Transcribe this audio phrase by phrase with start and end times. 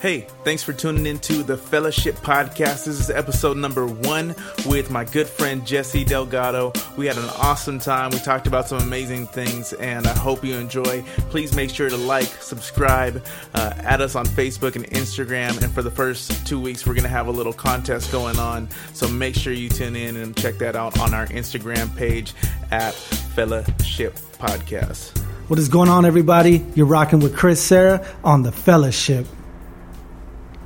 [0.00, 2.84] Hey, thanks for tuning into the Fellaship Podcast.
[2.84, 4.28] This is episode number one
[4.64, 6.72] with my good friend Jesse Delgado.
[6.96, 8.12] We had an awesome time.
[8.12, 11.02] We talked about some amazing things, and I hope you enjoy.
[11.30, 13.26] Please make sure to like, subscribe,
[13.56, 15.60] uh, add us on Facebook and Instagram.
[15.60, 18.68] And for the first two weeks, we're going to have a little contest going on.
[18.92, 22.34] So make sure you tune in and check that out on our Instagram page
[22.70, 25.18] at Fellaship Podcast.
[25.48, 26.64] What is going on, everybody?
[26.76, 29.26] You're rocking with Chris Sarah on the Fellaship.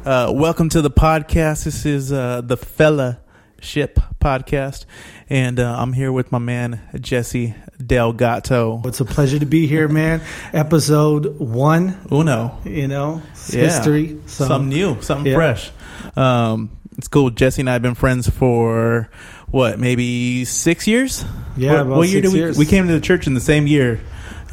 [0.04, 1.64] Uh, welcome to the podcast.
[1.64, 4.84] This is uh, the Fellaship podcast,
[5.30, 8.82] and uh, I'm here with my man Jesse Delgado.
[8.84, 10.20] It's a pleasure to be here, man.
[10.52, 13.60] Episode one, Uno, you know, Yeah.
[13.62, 14.18] history.
[14.26, 15.36] So, something new, something Yeah.
[15.36, 15.70] fresh.
[16.16, 17.30] Um, it's cool.
[17.30, 19.08] Jesse and I have been friends for
[19.50, 21.24] what, maybe six years?
[21.56, 22.38] Yeah, What, about what year six did we?
[22.40, 22.58] years.
[22.58, 24.00] We came to the church in the same year.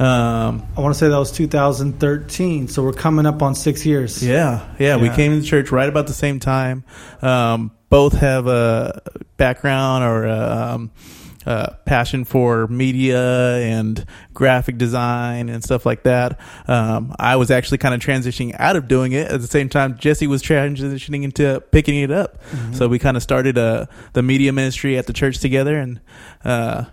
[0.00, 2.68] Um, I want to say that was 2013.
[2.68, 4.22] So we're coming up on six years.
[4.22, 6.84] Yeah, yeah, we came to the church right about the same time.
[7.20, 9.02] Um, both have a
[9.36, 10.90] background or a, um,
[11.46, 16.38] uh, passion for media and graphic design and stuff like that.
[16.68, 19.98] Um, I was actually kind of transitioning out of doing it at the same time.
[19.98, 22.40] Jesse was transitioning into picking it up,
[22.72, 26.00] so we kind of started uh, the media ministry at the church together, and
[26.44, 26.84] uh,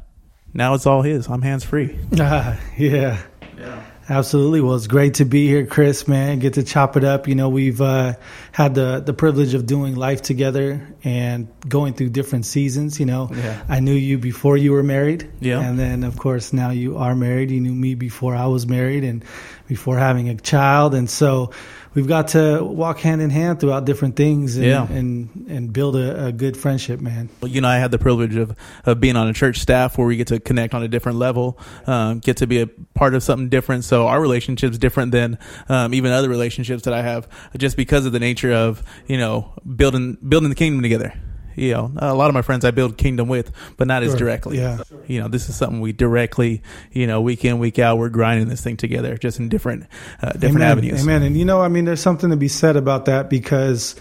[0.53, 1.27] now it's all his.
[1.27, 1.97] I'm hands free.
[2.19, 3.21] Ah, yeah.
[3.57, 3.83] Yeah.
[4.09, 4.61] Absolutely.
[4.61, 6.39] Well, it's great to be here, Chris, man.
[6.39, 7.27] Get to chop it up.
[7.27, 8.13] You know, we've uh,
[8.53, 13.01] had the, the privilege of doing life together and going through different seasons.
[13.01, 13.61] You know, Yeah.
[13.67, 15.29] I knew you before you were married.
[15.41, 15.59] Yeah.
[15.59, 17.51] And then, of course, now you are married.
[17.51, 19.25] You knew me before I was married and
[19.67, 20.95] before having a child.
[20.95, 21.51] And so
[21.93, 24.87] we've got to walk hand in hand throughout different things and, Yeah.
[24.91, 27.29] and, and build a, a good friendship, man.
[27.41, 30.07] Well, you know, I had the privilege of, of being on a church staff where
[30.07, 33.23] we get to connect on a different level, um, get to be a part of
[33.23, 33.83] something different.
[33.83, 35.37] So our relationship's different than
[35.69, 39.53] um, even other relationships that I have, just because of the nature of you know
[39.75, 41.13] building building the kingdom together.
[41.57, 44.57] You know, a lot of my friends I build kingdom with, but not as directly.
[44.59, 44.77] Yeah.
[45.07, 48.47] You know, this is something we directly, you know, week in week out, we're grinding
[48.47, 49.87] this thing together, just in different
[50.21, 50.71] uh, different Amen.
[50.71, 51.01] avenues.
[51.01, 51.23] Amen.
[51.23, 53.95] And you know, I mean, there's something to be said about that because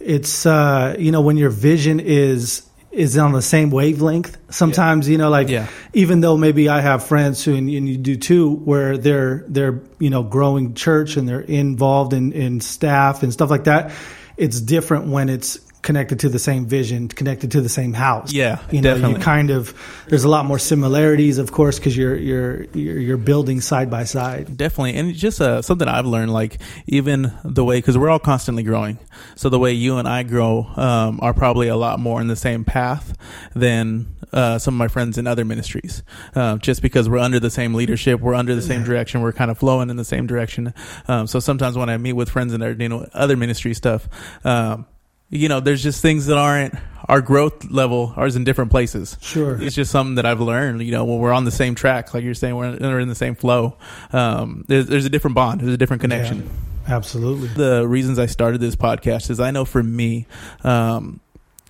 [0.00, 4.36] it's uh, you know when your vision is is on the same wavelength.
[4.50, 5.66] Sometimes you know, like Yeah.
[5.94, 9.80] even though maybe I have friends who and, and you do too, where they're they're
[9.98, 13.92] you know growing church and they're involved in in staff and stuff like that.
[14.36, 18.32] It's different when it's connected to the same vision, connected to the same house.
[18.32, 19.18] Yeah, you know, definitely.
[19.18, 19.74] you kind of
[20.08, 24.04] there's a lot more similarities, of course, because you're you're you're you're building side by
[24.04, 24.56] side.
[24.56, 26.32] Definitely, and it's just uh, something I've learned.
[26.32, 28.98] Like even the way, because we're all constantly growing.
[29.34, 32.36] So the way you and I grow um, are probably a lot more in the
[32.36, 33.16] same path
[33.54, 36.02] than uh, some of my friends in other ministries.
[36.34, 39.50] Um, just because we're under the same leadership, we're under the same direction, we're kind
[39.50, 40.72] of flowing in the same direction.
[41.08, 44.08] Um, so sometimes when I meet with friends in their you know other ministry stuff.
[44.44, 44.86] Um,
[45.32, 46.74] you know, there's just things that aren't
[47.08, 49.16] our growth level are in different places.
[49.20, 49.60] Sure.
[49.60, 52.22] It's just something that I've learned, you know, when we're on the same track, like
[52.22, 53.76] you're saying, we're, we're in the same flow.
[54.12, 55.62] Um, there's, there's a different bond.
[55.62, 56.48] There's a different connection.
[56.86, 57.48] Absolutely.
[57.48, 60.26] The reasons I started this podcast is I know for me,
[60.64, 61.20] um,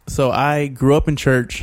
[0.09, 1.63] so I grew up in church,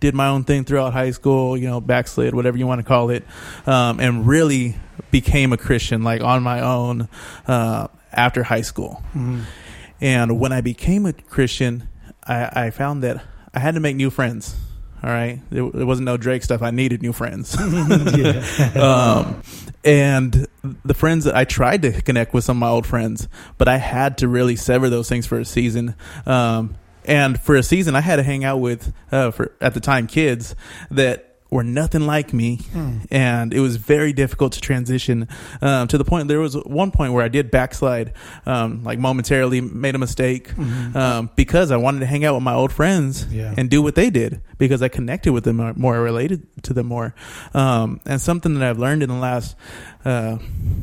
[0.00, 3.10] did my own thing throughout high school, you know, backslid, whatever you want to call
[3.10, 3.24] it,
[3.66, 4.76] um, and really
[5.10, 7.08] became a Christian, like on my own,
[7.46, 9.02] uh, after high school.
[9.14, 9.42] Mhm.
[10.02, 11.88] And when I became a Christian,
[12.26, 13.24] I, I found that
[13.54, 14.56] I had to make new friends.
[15.02, 15.40] All right.
[15.50, 16.60] There, there wasn't no Drake stuff.
[16.60, 17.56] I needed new friends.
[18.76, 19.42] um,
[19.84, 20.46] and
[20.84, 23.76] the friends that I tried to connect with some of my old friends, but I
[23.76, 25.94] had to really sever those things for a season.
[26.26, 26.74] Um,
[27.04, 30.08] and for a season, I had to hang out with, uh, for at the time,
[30.08, 30.56] kids
[30.90, 32.60] that were nothing like me,
[33.10, 35.28] and it was very difficult to transition
[35.60, 36.28] um, to the point.
[36.28, 38.14] There was one point where I did backslide,
[38.46, 42.54] um, like momentarily made a mistake um, because I wanted to hang out with my
[42.54, 43.54] old friends Yeah.
[43.56, 46.86] and do what they did because I connected with them more, more related to them
[46.86, 47.14] more.
[47.52, 49.54] Um, and something that I've learned in the last
[50.04, 50.38] uh,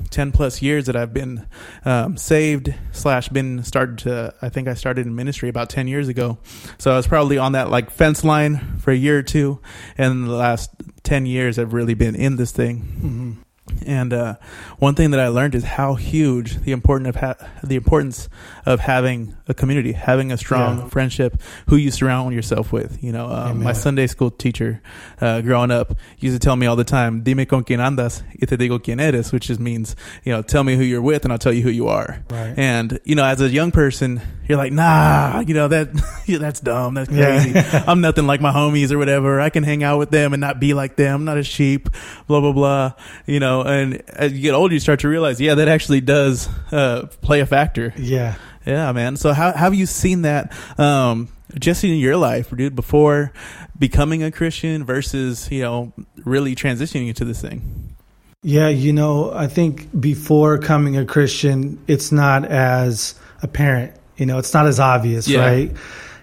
[0.09, 1.47] ten plus years that I've been
[1.85, 4.33] um, saved slash been started to.
[4.41, 6.37] I think I started in ministry about ten years ago,
[6.77, 9.59] so I was probably on that like fence line for a year or two,
[9.97, 10.71] and the last
[11.03, 13.37] ten years I've really been in this thing.
[13.39, 13.45] Mhm.
[13.85, 14.35] And uh,
[14.79, 18.27] one thing that I learned is how huge the important of ha- the importance
[18.69, 20.87] of having a community, having a strong Yeah.
[20.87, 23.03] friendship, who you surround yourself with.
[23.03, 24.81] You know, um, my Sunday school teacher,
[25.19, 28.45] uh, growing up, used to tell me all the time, "Dime con quien andas, y
[28.47, 31.33] te digo quién eres," which just means, you know, tell me who you're with, and
[31.33, 32.19] I'll tell you who you are.
[32.31, 32.53] Right.
[32.55, 35.89] And you know, as a young person, you're like, nah, you know that
[36.27, 37.51] that's dumb, that's crazy.
[37.51, 37.83] Yeah.
[37.87, 39.41] I'm nothing like my homies or whatever.
[39.41, 41.13] I can hang out with them and not be like them.
[41.15, 41.89] I'm not a sheep.
[42.27, 42.93] Blah blah blah.
[43.25, 46.01] You know, know, and as you get older, you start to realize, yeah, that actually
[46.01, 47.93] does uh, play a factor.
[47.97, 48.35] Yeah.
[48.65, 49.17] Yeah, man.
[49.17, 53.31] So how, how have you seen that, um, Jesse, in your life, dude, before
[53.77, 55.93] becoming a Christian versus, you know,
[56.25, 57.95] really transitioning into this thing?
[58.43, 63.93] Yeah, you know, I think before coming a Christian, it's not as apparent.
[64.17, 65.45] You know, it's not as obvious, Yeah.
[65.45, 65.71] right?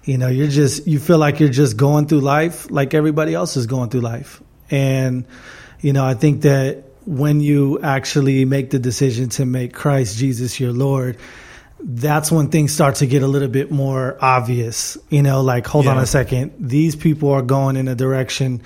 [0.05, 3.57] You know, you're just you feel like you're just going through life like everybody else
[3.57, 4.41] is going through life.
[4.71, 5.27] And
[5.81, 10.61] you know, I think that when you actually make the decision to make Christ Jesus
[10.61, 11.17] your Lord,
[11.81, 14.97] that's when things start to get a little bit more obvious.
[15.09, 18.63] You know, like hold on a second, these people are going in a direction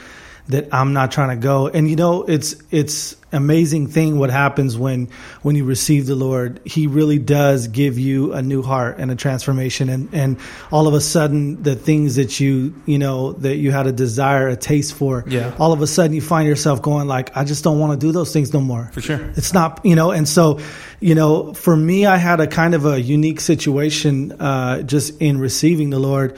[0.51, 1.69] that I'm not trying to go.
[1.69, 5.09] And you know, it's it's amazing thing what happens when
[5.43, 6.61] when you receive the Lord.
[6.65, 10.39] He really does give you a new heart and a transformation and and
[10.73, 14.49] all of a sudden the things that you, you know, that you had a desire,
[14.49, 15.55] a taste for, Yeah.
[15.59, 18.13] all of a sudden you find yourself going like I just don't want to do
[18.13, 18.91] those things no more.
[18.93, 19.21] For sure.
[19.37, 20.59] It's not, you know, and so,
[21.01, 25.39] you know, for me, I had a kind of a unique situation uh, just in
[25.39, 26.37] receiving the Lord.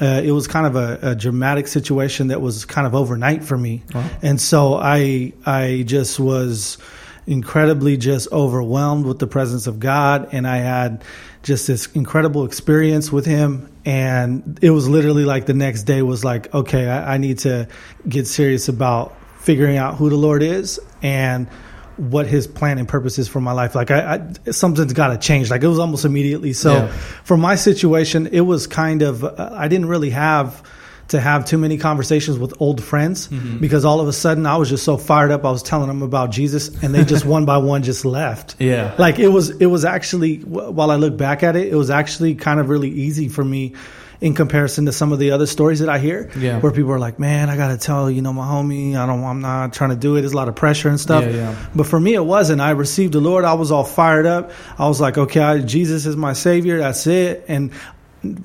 [0.00, 3.56] Uh, it was kind of a, a dramatic situation that was kind of overnight for
[3.56, 4.04] me, Wow.
[4.22, 6.78] and so I I just was
[7.26, 11.04] incredibly just overwhelmed with the presence of God, and I had
[11.42, 16.24] just this incredible experience with Him, and it was literally like the next day was
[16.24, 17.68] like, okay, I, I need to
[18.08, 20.80] get serious about figuring out who the Lord is.
[21.02, 21.46] And
[21.96, 23.74] what his plan and purpose is for my life.
[23.74, 25.50] Like I, I something's got to change.
[25.50, 26.52] Like it was almost immediately.
[26.52, 26.88] So Yeah.
[27.24, 30.62] for my situation, it was kind of, uh, I didn't really have
[31.08, 33.58] to have too many conversations with old friends Mm-hmm.
[33.58, 35.44] because all of a sudden I was just so fired up.
[35.44, 38.56] I was telling them about Jesus and they just one by one just left.
[38.58, 38.94] Yeah.
[38.98, 42.34] Like it was, it was actually, while I look back at it, it was actually
[42.36, 43.74] kind of really easy for me
[44.20, 46.60] in comparison to some of the other stories that I hear Yeah.
[46.60, 49.22] where people are like, man, I got to tell, you know, my homie, I don't,
[49.24, 50.20] I'm not trying to do it.
[50.22, 51.24] There's a lot of pressure and stuff.
[51.24, 51.66] Yeah, yeah.
[51.74, 52.60] But for me, it wasn't.
[52.60, 53.44] I received the Lord.
[53.44, 54.52] I was all fired up.
[54.78, 56.78] I was like, okay, I, Jesus is my savior.
[56.78, 57.44] That's it.
[57.48, 57.72] And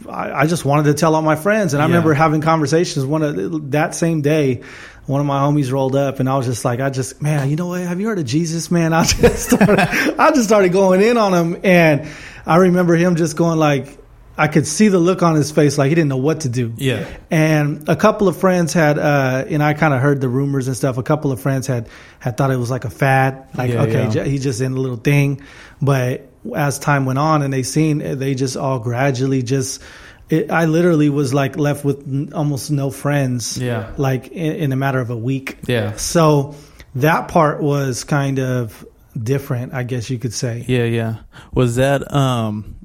[0.10, 1.74] I, I just wanted to tell all my friends.
[1.74, 1.94] And I Yeah.
[1.94, 4.64] remember having conversations one of that same day.
[5.06, 7.56] One of my homies rolled up and I was just like, I just, man, you
[7.56, 7.82] know what?
[7.82, 8.94] Have you heard of Jesus, man?
[8.94, 11.62] I just started, I just started going in on him.
[11.64, 12.08] And
[12.46, 13.98] I remember him just going like,
[14.40, 16.74] I could see the look on his face, like he didn't know what to do.
[16.78, 17.06] Yeah.
[17.30, 20.76] And a couple of friends had, uh, and I kind of heard the rumors and
[20.78, 20.98] stuff.
[20.98, 21.90] A couple of friends had
[22.20, 24.10] had thought it was like a fad, like Yeah, okay, yeah.
[24.10, 25.42] j- he's just in a little thing.
[25.82, 29.82] But as time went on, and they seen, they just all gradually just.
[30.30, 33.58] It, I literally was like left with n- almost no friends.
[33.58, 33.92] Yeah.
[33.98, 35.58] Like in, in a matter of a week.
[35.68, 35.96] Yeah.
[35.98, 36.56] So
[36.96, 38.86] that part was kind of
[39.22, 40.64] different, I guess you could say.
[40.68, 41.16] Yeah, yeah.
[41.54, 42.76] Was that um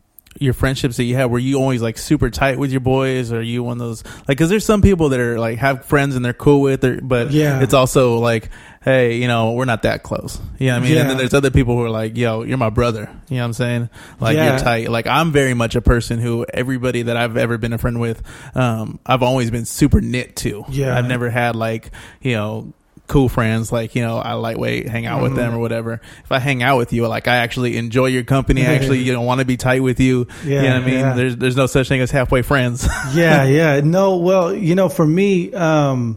[0.40, 1.26] your friendships that you had?
[1.26, 4.04] Were you always like super tight with your boys, or are you one of those
[4.04, 4.26] like?
[4.28, 7.31] Because there's some people that are like have friends and they're cool with, it, but
[7.31, 7.60] Yeah.
[7.62, 8.50] it's also like,
[8.82, 10.38] hey, you know, we're not that close.
[10.58, 10.94] You know what I mean?
[10.94, 11.00] Yeah.
[11.02, 13.08] And then there's other people who are like, yo, you're my brother.
[13.31, 13.90] You know what I'm saying?
[14.20, 14.50] Like Yeah.
[14.50, 14.90] you're tight.
[14.90, 18.22] Like I'm very much a person who everybody that I've ever been a friend with,
[18.56, 20.64] um, I've always been super knit to.
[20.69, 20.98] Yeah.
[20.98, 21.90] I've never had like
[22.20, 22.72] you know.
[23.06, 25.36] Cool friends, like you know, I lightweight, hang out with Mhm.
[25.36, 26.00] them or whatever.
[26.24, 28.66] If I hang out with you, like I actually enjoy your company.
[28.66, 30.26] I actually, you know, want to be tight with you.
[30.44, 30.98] Yeah, you know what I mean?
[31.00, 31.14] yeah.
[31.14, 32.88] There's there's no such thing as halfway friends.
[33.14, 33.80] yeah, yeah.
[33.84, 36.16] No, well, you know, for me, um,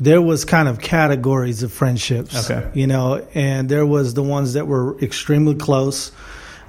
[0.00, 2.50] there was kind of categories of friendships.
[2.50, 2.66] Okay.
[2.74, 6.10] You know, and there was the ones that were extremely close.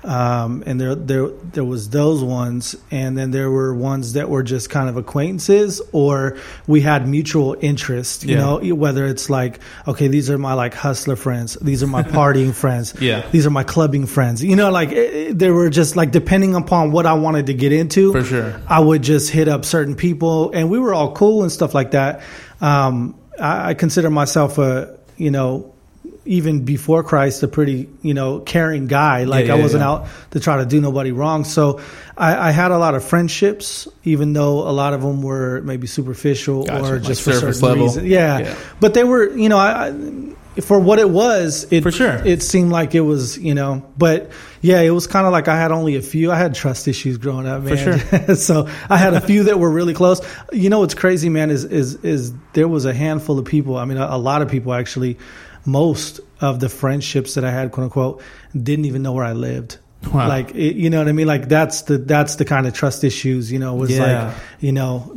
[0.05, 4.43] Um, and there, there, there was those ones, and then there were ones that were
[4.43, 6.37] just kind of acquaintances, or
[6.67, 8.23] we had mutual interest.
[8.23, 8.41] You Yeah.
[8.61, 12.53] know, whether it's like, okay, these are my like hustler friends, these are my partying
[12.53, 13.25] friends, Yeah.
[13.31, 14.43] these are my clubbing friends.
[14.43, 17.53] You know, like it, it- they were just like depending upon what I wanted to
[17.55, 18.11] get into.
[18.11, 18.61] For sure.
[18.67, 21.91] I would just hit up certain people, and we were all cool and stuff like
[21.91, 22.21] that.
[22.61, 25.73] Um, I, I consider myself a, you know,
[26.25, 29.23] even before Christ, a pretty, you know, caring guy.
[29.23, 29.89] Like yeah, I wasn't yeah.
[29.89, 31.43] out to try to do nobody wrong.
[31.43, 31.79] So
[32.17, 35.87] I, I had a lot of friendships, even though a lot of them were maybe
[35.87, 37.85] superficial Gotcha, or like just for certain level.
[37.85, 38.07] reasons.
[38.07, 38.39] Yeah.
[38.39, 38.55] Yeah.
[38.79, 39.87] but they were, you know, I.
[39.87, 42.25] I for what it was, it For sure.
[42.25, 45.57] it seemed like it was, you know, but yeah, it was kind of like I
[45.57, 46.31] had only a few.
[46.31, 47.77] I had trust issues growing up, man.
[47.77, 48.35] sure.
[48.35, 50.21] so I had a few that were really close.
[50.53, 53.75] You know, what's crazy, man, is is is there was a handful of people.
[53.75, 55.17] I mean, a, a lot of people actually.
[55.65, 58.21] Most of the friendships that I had, quote unquote,
[58.53, 59.77] didn't even know where I lived.
[60.13, 60.27] Wow.
[60.27, 61.25] Like it, you know what I mean?
[61.27, 63.51] Like that's the that's the kind of trust issues.
[63.51, 64.27] You know, was Yeah.
[64.27, 65.11] like you know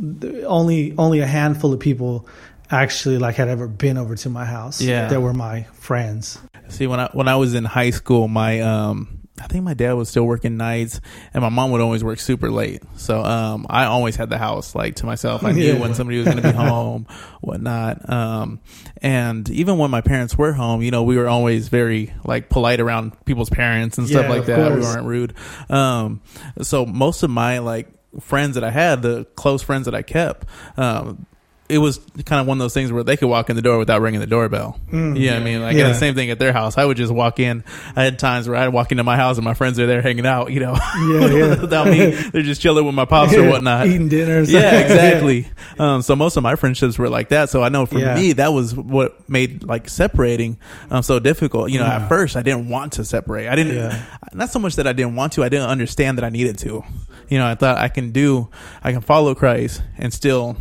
[0.47, 2.27] only only a handful of people
[2.71, 4.81] actually like had ever been over to my house.
[4.81, 5.07] Yeah.
[5.07, 6.39] that were my friends.
[6.69, 9.93] See, when I when I was in high school, my um I think my dad
[9.93, 10.99] was still working nights,
[11.33, 12.83] and my mom would always work super late.
[12.97, 15.43] So um, I always had the house like to myself.
[15.43, 15.79] I knew Yeah.
[15.79, 17.07] when somebody was going to be home,
[17.41, 18.09] whatnot.
[18.09, 18.59] Um,
[19.01, 22.79] and even when my parents were home, you know, we were always very like polite
[22.79, 24.73] around people's parents and stuff Yeah, like that.
[24.73, 25.33] We weren't rude.
[25.69, 26.21] Um,
[26.61, 27.87] so most of my like
[28.21, 31.25] friends that I had, the close friends that I kept, um,
[31.69, 33.77] it was kind of one of those things where they could walk in the door
[33.77, 34.79] without ringing the doorbell.
[34.91, 35.19] Mm.
[35.19, 35.89] Yeah, I mean, like Yeah.
[35.89, 36.77] the same thing at their house.
[36.77, 37.63] I would just walk in.
[37.95, 40.25] I had times where I'd walk into my house and my friends are there hanging
[40.25, 41.61] out, you know, Yeah, yeah.
[41.61, 42.09] without me.
[42.11, 43.85] They're just chilling with my pops or whatnot.
[43.87, 44.39] Eating dinner.
[44.39, 45.47] or Yeah, exactly.
[45.77, 47.49] Um, so most of my friendships were like that.
[47.51, 50.57] So I know for me, that was what made like separating
[50.89, 51.69] um, so difficult.
[51.69, 53.47] You know, at first I didn't want to separate.
[53.47, 53.95] I didn't,
[54.33, 56.83] not so much that I didn't want to, I didn't understand that I needed to.
[57.29, 58.49] You know, I thought I can do,
[58.83, 60.57] I can follow Christ and still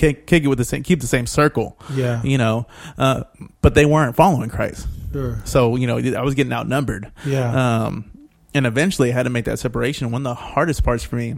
[0.00, 2.22] kick, kick it with the same, keep the same circle, Yeah.
[2.22, 2.66] you know,
[2.98, 3.24] uh,
[3.60, 4.88] but they weren't following Christ.
[5.12, 5.38] Sure.
[5.44, 7.12] So, you know, I was getting outnumbered.
[7.26, 7.84] Yeah.
[7.84, 8.10] Um,
[8.54, 10.10] and eventually I had to make that separation.
[10.10, 11.36] One of the hardest parts for me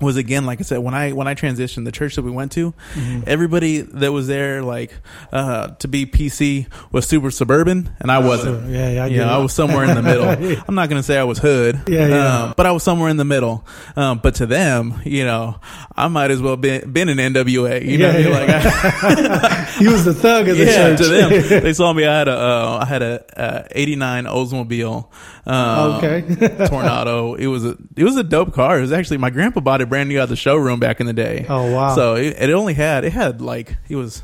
[0.00, 2.52] was again, like I said, when I when I transitioned, the church that we went
[2.52, 3.26] to, Mhm.
[3.26, 4.92] everybody that was there, like
[5.32, 8.62] uh, to be PC, was super suburban, and I wasn't.
[8.64, 8.70] Sure.
[8.70, 9.04] Yeah, yeah.
[9.04, 10.28] I You know, I was somewhere in the middle.
[10.68, 12.42] I'm not going to say I was hood, Yeah, yeah.
[12.44, 13.66] um, but I was somewhere in the middle.
[13.96, 15.56] Um, but to them, you know,
[15.96, 17.82] I might as well been been in NWA.
[17.84, 18.48] You know, Yeah, what I mean?
[18.48, 19.40] yeah.
[19.42, 20.98] like I, he was the thug of the yeah, church.
[20.98, 21.30] to them,
[21.62, 22.06] they saw me.
[22.06, 25.08] I had a uh, I had a uh, '89 Oldsmobile.
[25.46, 26.66] Um, okay.
[26.66, 27.34] Tornado.
[27.34, 28.78] It was a it was a dope car.
[28.78, 31.06] It was actually my grandpa bought it brand new out of the showroom back in
[31.06, 31.46] the day.
[31.48, 31.94] Oh wow.
[31.94, 34.22] So it, it only had it had like it was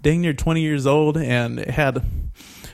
[0.00, 2.02] dang near twenty years old and it had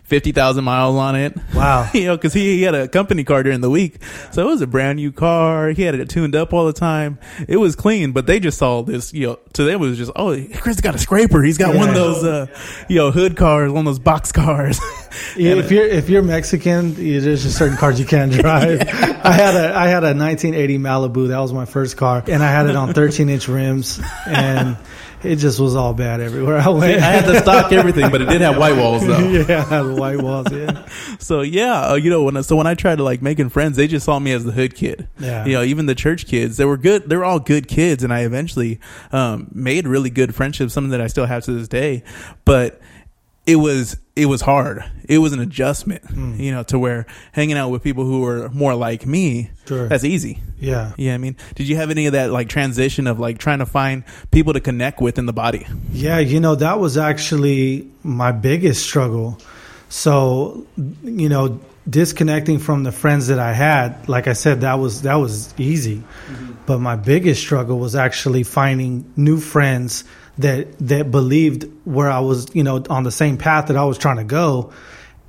[0.06, 1.36] fifty thousand miles on it.
[1.54, 1.90] wow.
[1.94, 4.60] You know, because he, he had a company car during the week, so it was
[4.60, 5.70] a brand new car.
[5.70, 7.18] He had it tuned up all the time.
[7.48, 9.12] It was clean, but they just saw this.
[9.12, 11.42] You know, to them it was just, oh, Chris got a scraper.
[11.42, 12.46] He's got one of those, uh,
[12.88, 14.80] you know, hood cars, one of those box cars.
[15.34, 18.82] Yeah, And, if you're if you're Mexican, you, there's just certain cars you can't drive.
[18.82, 21.28] I had a I had a 1980 Malibu.
[21.28, 24.76] That was my first car, and I had it on 13 inch rims, and
[25.22, 28.40] it just was all bad everywhere I I had to stock everything, but it did
[28.40, 29.18] have white walls though.
[29.48, 30.52] yeah, white walls.
[30.52, 30.86] Yeah,
[31.18, 33.76] So yeah, uh, you know, when I, so when I tried to like making friends,
[33.76, 35.08] they just saw me as the hood kid.
[35.18, 35.44] Yeah.
[35.44, 37.08] You know, even the church kids, they were good.
[37.08, 38.80] They were all good kids, and I eventually
[39.12, 40.72] um, made really good friendships.
[40.72, 42.02] Something that I still have to this day,
[42.44, 42.80] but
[43.46, 44.84] it was it was hard.
[45.08, 46.04] It was an adjustment.
[46.04, 46.34] Hmm.
[46.40, 49.88] You know, to where hanging out with people who were more like me, Sure.
[49.88, 50.40] that's easy.
[50.58, 50.92] yeah.
[50.96, 53.66] Yeah, I mean, did you have any of that like transition of like trying to
[53.66, 55.66] find people to connect with in the body?
[55.92, 59.38] Yeah, you know, that was actually my biggest struggle.
[59.88, 60.66] So,
[61.04, 65.14] you know, disconnecting from the friends that I had, like I said, that was that
[65.16, 66.02] was easy.
[66.66, 70.02] But my biggest struggle was actually finding new friends
[70.38, 73.98] that that believed where I was, you know, on the same path that I was
[73.98, 74.72] trying to go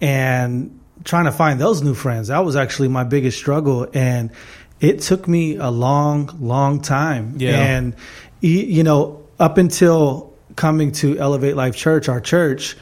[0.01, 2.27] and trying to find those new friends.
[2.27, 4.31] That was actually my biggest struggle and
[4.79, 7.35] it took me a long, long time.
[7.37, 7.59] Yeah.
[7.59, 7.95] And
[8.41, 12.77] you know, up until coming to Elevate Life Church, our church,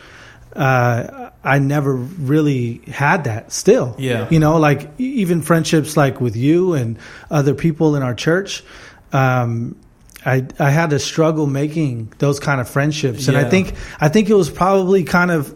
[0.55, 3.95] uh, I never really had that still.
[3.97, 4.27] Yeah.
[4.29, 6.97] You know, like even friendships like with you and
[7.29, 8.63] other people in our church,
[9.13, 9.77] um,
[10.25, 13.27] I, I had to struggle making those kind of friendships.
[13.27, 15.53] And I think, I think it was probably kind of,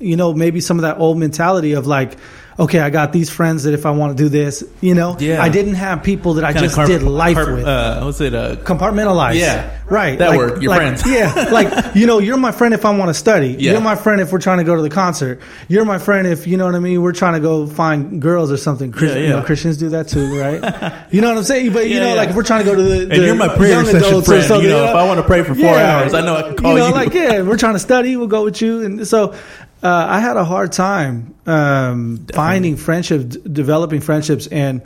[0.00, 2.16] you know, maybe some of that old mentality of like,
[2.58, 5.42] okay, I got these friends that if I want to do this, you know, Yeah.
[5.42, 8.20] I didn't have people that I Kinda just carp- did life carp- with Uh, what's
[8.20, 8.34] it?
[8.34, 9.36] Uh, compartmentalize.
[9.36, 9.70] Yeah.
[9.88, 10.18] Right.
[10.18, 10.60] That worked.
[10.62, 11.02] Your like, friends.
[11.06, 11.48] Yeah.
[11.50, 13.56] Like, you know, you're my friend if I want to study.
[13.58, 13.72] Yeah.
[13.72, 15.40] You're my friend if we're trying to go to the concert.
[15.68, 18.52] You're my friend if, you know what I mean, we're trying to go find girls
[18.52, 18.92] or something.
[18.92, 19.44] Chris, Yeah, You know, yeah.
[19.44, 20.92] Christians do that too, right?
[21.10, 21.72] you know what I'm saying?
[21.72, 22.14] But, you Yeah, know, yeah.
[22.14, 24.44] like if we're trying to go to the, and you're my prayer session friend.
[24.44, 26.56] something, You know, if I want to pray for four hours, I know I can
[26.56, 26.84] call you.
[26.84, 26.90] you.
[26.90, 28.82] Know, like, yeah, we're trying to study, we'll go with you.
[28.82, 29.34] And so,
[29.82, 34.46] uh, I had a hard time, um, finding friendship, d- developing friendships.
[34.46, 34.82] And,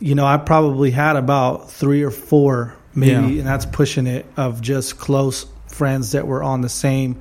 [0.00, 3.38] you know, I probably had about three or four, maybe, Yeah.
[3.40, 7.16] and that's pushing it, of just close friends that were on the same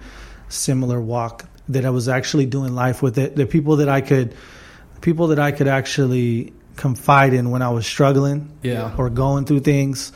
[0.47, 3.35] similar walk that I was actually doing life with it.
[3.35, 4.33] The people that I could,
[5.01, 8.91] people that I could actually confide in when I was struggling Yeah.
[8.97, 10.11] or going through things.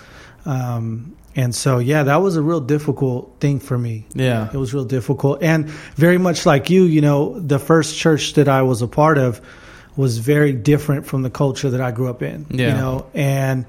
[0.45, 4.05] Um, and so, yeah, that was a real difficult thing for me.
[4.13, 4.49] Yeah.
[4.53, 5.41] It was real difficult.
[5.41, 9.17] And very much like you, you know, the first church that I was a part
[9.17, 9.41] of
[9.95, 12.45] was very different from the culture that I grew up in.
[12.49, 12.67] yeah.
[12.69, 13.65] You know, and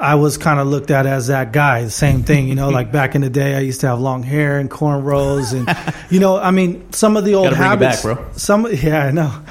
[0.00, 1.82] I was kind of looked at as that guy.
[1.82, 4.22] The same thing, you know, like back in the day, I used to have long
[4.22, 5.68] hair and cornrows, and
[6.10, 8.30] you know, I mean, some of the old Gotta bring it back, habits, bro.
[8.36, 9.42] Some, yeah, I know.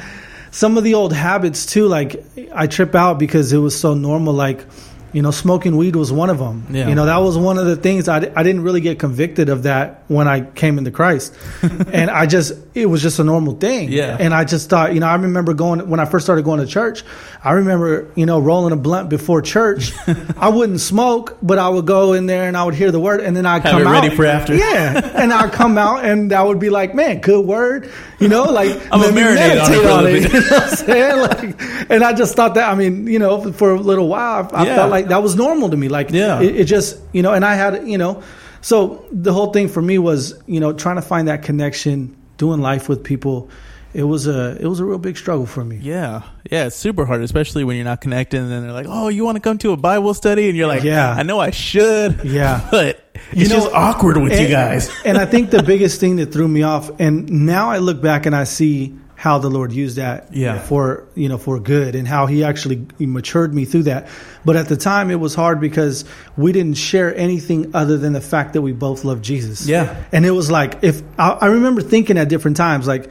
[0.51, 1.87] Some of the old habits too.
[1.87, 4.33] Like I trip out because it was so normal.
[4.33, 4.65] Like
[5.13, 6.67] You know, smoking weed was one of them.
[6.69, 6.89] Yeah.
[6.89, 9.63] You know, that was one of the things I, I didn't really get convicted of
[9.63, 11.33] that when I came into Christ.
[11.61, 13.91] and I just, it was just a normal thing.
[13.91, 14.17] Yeah.
[14.19, 16.67] And I just thought, you know, I remember going, when I first started going to
[16.67, 17.03] church,
[17.47, 19.93] I remember, you know, rolling a blunt before church.
[20.37, 23.21] I wouldn't smoke, but I would go in there and I would hear the word
[23.21, 23.91] and then I'd Have come it out.
[24.03, 24.53] ready for after.
[24.57, 25.11] Yeah.
[25.15, 27.89] and I'd come out and I would be like, man, good word.
[28.19, 30.33] You know, like, I'm gonna let me marinate on it for a little bit.
[30.33, 31.19] You know what I'm saying?
[31.55, 34.63] Like, and I just thought that, I mean, you know, for a little while, I,
[34.63, 34.75] I Yeah.
[34.75, 35.87] felt like that was normal to me.
[35.87, 36.41] Like, Yeah.
[36.41, 38.23] it, it just, you know, and I had, you know,
[38.59, 42.59] so the whole thing for me was, you know, trying to find that connection, doing
[42.59, 43.49] life with people.
[43.97, 45.77] It was a, it was a real big struggle for me.
[45.81, 48.39] Yeah, yeah, it's super hard, especially when you're not connected.
[48.39, 50.67] And then they're like, "Oh, you want to come to a Bible study?" And you're
[50.67, 51.09] like, Yeah.
[51.09, 52.67] I know I should, Yeah.
[52.71, 56.17] but You it's know, just awkward with you guys." and I think the biggest thing
[56.17, 59.71] that threw me off, and now I look back and I see how the Lord
[59.71, 60.59] used that Yeah.
[60.59, 64.09] for you know for good, and how He actually matured me through that.
[64.45, 66.05] But at the time, it was hard because
[66.37, 69.65] we didn't share anything other than the fact that we both love Jesus.
[69.67, 69.95] Yeah.
[70.11, 73.09] and it was like if I, I remember thinking at different times, like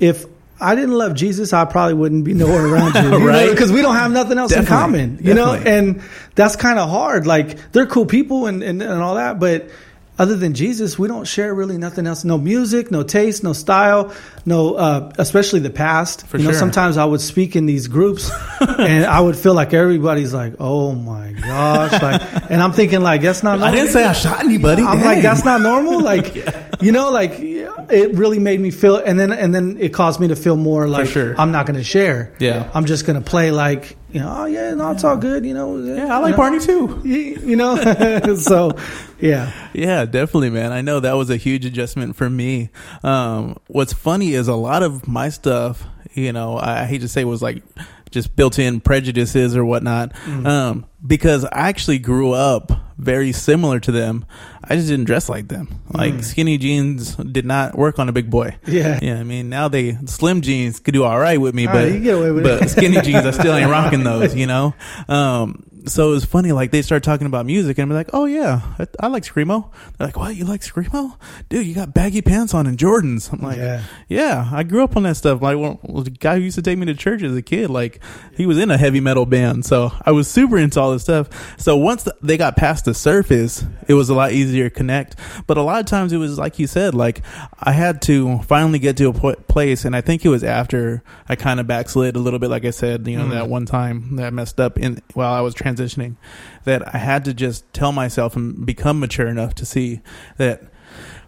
[0.00, 0.26] if.
[0.60, 1.52] I didn't love Jesus.
[1.52, 3.48] I probably wouldn't be nowhere around you, you Right.
[3.48, 4.74] Because we don't have nothing else Definitely.
[4.74, 5.54] in common, you know.
[5.54, 6.02] And
[6.34, 7.28] that's kind of hard.
[7.28, 9.70] Like they're cool people and, and, and all that, but
[10.18, 12.24] other than Jesus, we don't share really nothing else.
[12.24, 14.12] No music, no taste, no style,
[14.44, 16.26] no, uh, especially the past.
[16.26, 16.58] For you know, sure.
[16.58, 20.92] sometimes I would speak in these groups and I would feel like everybody's like, oh
[20.92, 22.02] my gosh.
[22.02, 23.68] Like, and I'm thinking like, that's not Normal.
[23.68, 24.82] I didn't say I shot anybody.
[24.82, 25.06] I'm Dang.
[25.06, 26.00] like, that's not normal.
[26.00, 26.34] Like,
[26.80, 30.28] you know, like it really made me feel, and then and then it caused me
[30.28, 31.38] to feel more like sure.
[31.40, 32.34] I'm not going to share.
[32.38, 32.70] Yeah.
[32.74, 35.44] I'm just going to play like, you know, oh yeah, no, it's all good.
[35.44, 37.02] You know, Yeah, I like you know, Barney too.
[37.04, 38.72] You you know, so
[39.20, 40.72] yeah, Yeah, definitely, man.
[40.72, 42.70] I know that was a huge adjustment for me.
[43.02, 45.84] Um, what's funny is a lot of my stuff,
[46.14, 47.62] you know, I, I hate to say was like
[48.10, 50.12] just built in prejudices or whatnot.
[50.24, 50.46] Mm.
[50.46, 54.24] Um, because I actually grew up very similar to them.
[54.70, 55.80] I just didn't dress like them.
[55.90, 58.56] Like skinny jeans did not work on a big boy.
[58.64, 58.72] Mm.
[58.78, 58.98] Yeah.
[59.02, 59.18] Yeah.
[59.20, 62.00] I mean, now they slim jeans could do all right with me, Ah, but, you
[62.00, 64.74] get away with but skinny jeans, I still ain't rocking those, you know?
[65.08, 68.26] Um, so it was funny, like they start talking about music and I'm like, oh
[68.26, 69.70] yeah, I, I like Screamo.
[69.96, 71.16] They're like, what, you like Screamo?
[71.48, 73.32] Dude, you got baggy pants on and Jordans.
[73.32, 73.82] I'm like, Yeah.
[74.08, 75.40] yeah, I grew up on that stuff.
[75.40, 78.00] Like, well, the guy who used to take me to church as a kid, like,
[78.36, 79.64] he was in a heavy metal band.
[79.64, 81.28] So I was super into all this stuff.
[81.58, 85.16] So once the, they got past the surface, it was a lot easier to connect.
[85.46, 87.22] But a lot of times it was like you said, like,
[87.60, 89.84] I had to finally get to a place.
[89.84, 92.70] And I think it was after I kind of backslid a little bit, like I
[92.70, 93.30] said, you know, Mm.
[93.30, 96.16] that one time that I messed up in while I was transitioning,
[96.64, 100.00] that I had to just tell myself and become mature enough to see
[100.36, 100.62] that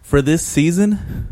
[0.03, 1.29] for this season,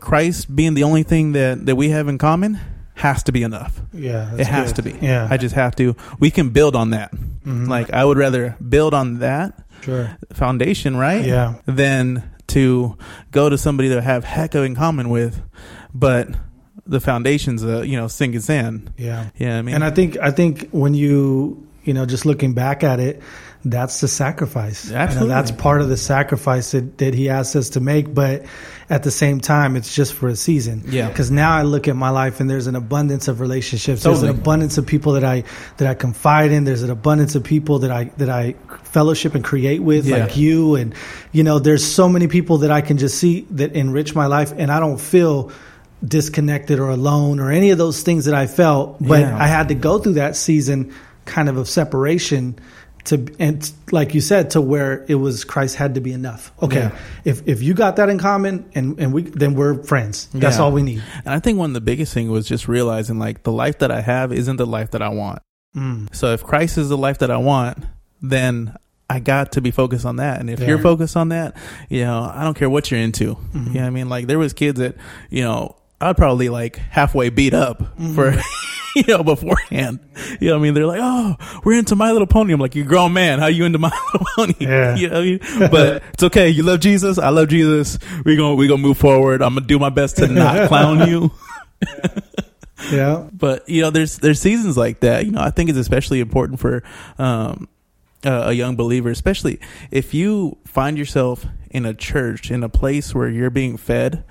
[0.00, 2.58] Christ being the only thing that, that we have in common
[2.94, 3.80] has to be enough.
[3.92, 4.76] yeah, it has good.
[4.84, 4.98] to be.
[5.06, 5.96] Yeah, I just have to.
[6.18, 7.12] We can build on that.
[7.46, 7.68] Mhm.
[7.68, 11.24] Like I would rather build on that sure, foundation, right?
[11.24, 12.96] yeah, Than to
[13.30, 15.42] go to somebody that I have heck of in common with,
[15.94, 16.28] but
[16.86, 18.92] the foundation's uh, you know sinking sand.
[18.96, 19.30] yeah.
[19.36, 22.82] Yeah, I mean, And I think I think when you you know just looking back
[22.84, 23.22] at it,
[23.64, 24.86] that's the sacrifice.
[24.86, 28.12] You know, that's part of the sacrifice that, that he asks us to make.
[28.12, 28.44] But
[28.90, 30.82] at the same time, it's just for a season.
[30.88, 31.08] Yeah.
[31.08, 34.02] Because now I look at my life and there's an abundance of relationships.
[34.02, 35.44] There's an abundance of people that I
[35.76, 36.64] that I confide in.
[36.64, 40.18] There's an abundance of people that I that I fellowship and create with, Yeah.
[40.24, 40.74] like you.
[40.74, 40.94] And
[41.30, 44.52] you know, there's so many people that I can just see that enrich my life,
[44.56, 45.52] and I don't feel
[46.04, 48.96] disconnected or alone or any of those things that I felt.
[49.00, 49.38] But Yeah.
[49.38, 50.92] I had to go through that season
[51.24, 52.56] kind of of separation
[53.04, 56.52] to and like you said to where it was Christ had to be enough.
[56.62, 56.90] Okay, Yeah.
[57.24, 60.28] if if you got that in common and and we then we're friends.
[60.32, 60.62] That's Yeah.
[60.64, 61.02] all we need.
[61.24, 63.90] and I think one of the biggest thing was just realizing like the life that
[63.90, 65.40] I have isn't the life that I want.
[65.76, 66.14] Mm.
[66.14, 67.78] So if Christ is the life that I want,
[68.20, 68.76] then
[69.10, 70.40] I got to be focused on that.
[70.40, 70.68] And if Yeah.
[70.68, 71.54] you're focused on that,
[71.88, 73.36] you know, I don't care what you're into.
[73.54, 73.66] Mhm.
[73.68, 74.08] You know what I mean?
[74.08, 74.96] Like there was kids that,
[75.28, 78.14] you know, I'd probably like halfway beat up Mm-hmm.
[78.14, 78.34] for,
[78.96, 80.00] you know, beforehand.
[80.40, 80.74] You know what I mean?
[80.74, 82.52] They're like, oh, we're into My Little Pony.
[82.52, 83.38] I'm like, you grown man.
[83.38, 84.54] How you into My Little Pony?
[84.60, 84.96] Yeah.
[85.02, 85.70] You know what I mean?
[85.70, 86.48] But it's okay.
[86.50, 87.18] You love Jesus.
[87.18, 87.98] I love Jesus.
[88.24, 89.40] We're going, going to move forward.
[89.42, 91.30] I'm going to do my best to not clown you
[92.90, 93.28] Yeah.
[93.32, 96.58] but you know there's there's seasons like that you know i think it's especially important
[96.58, 96.82] for
[97.16, 97.68] um
[98.24, 99.60] a, a young believer especially
[99.92, 104.24] if you find yourself in a church in a place where you're being fed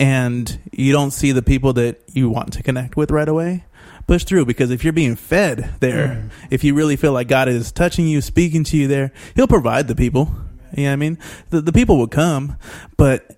[0.00, 3.64] and you don't see the people that you want to connect with right away
[4.08, 6.30] push through because if you're being fed there Mm.
[6.50, 9.86] if you really feel like god is touching you speaking to you there he'll provide
[9.86, 10.34] the people
[10.76, 11.18] you know what i mean
[11.50, 12.56] the, the people will come
[12.96, 13.36] but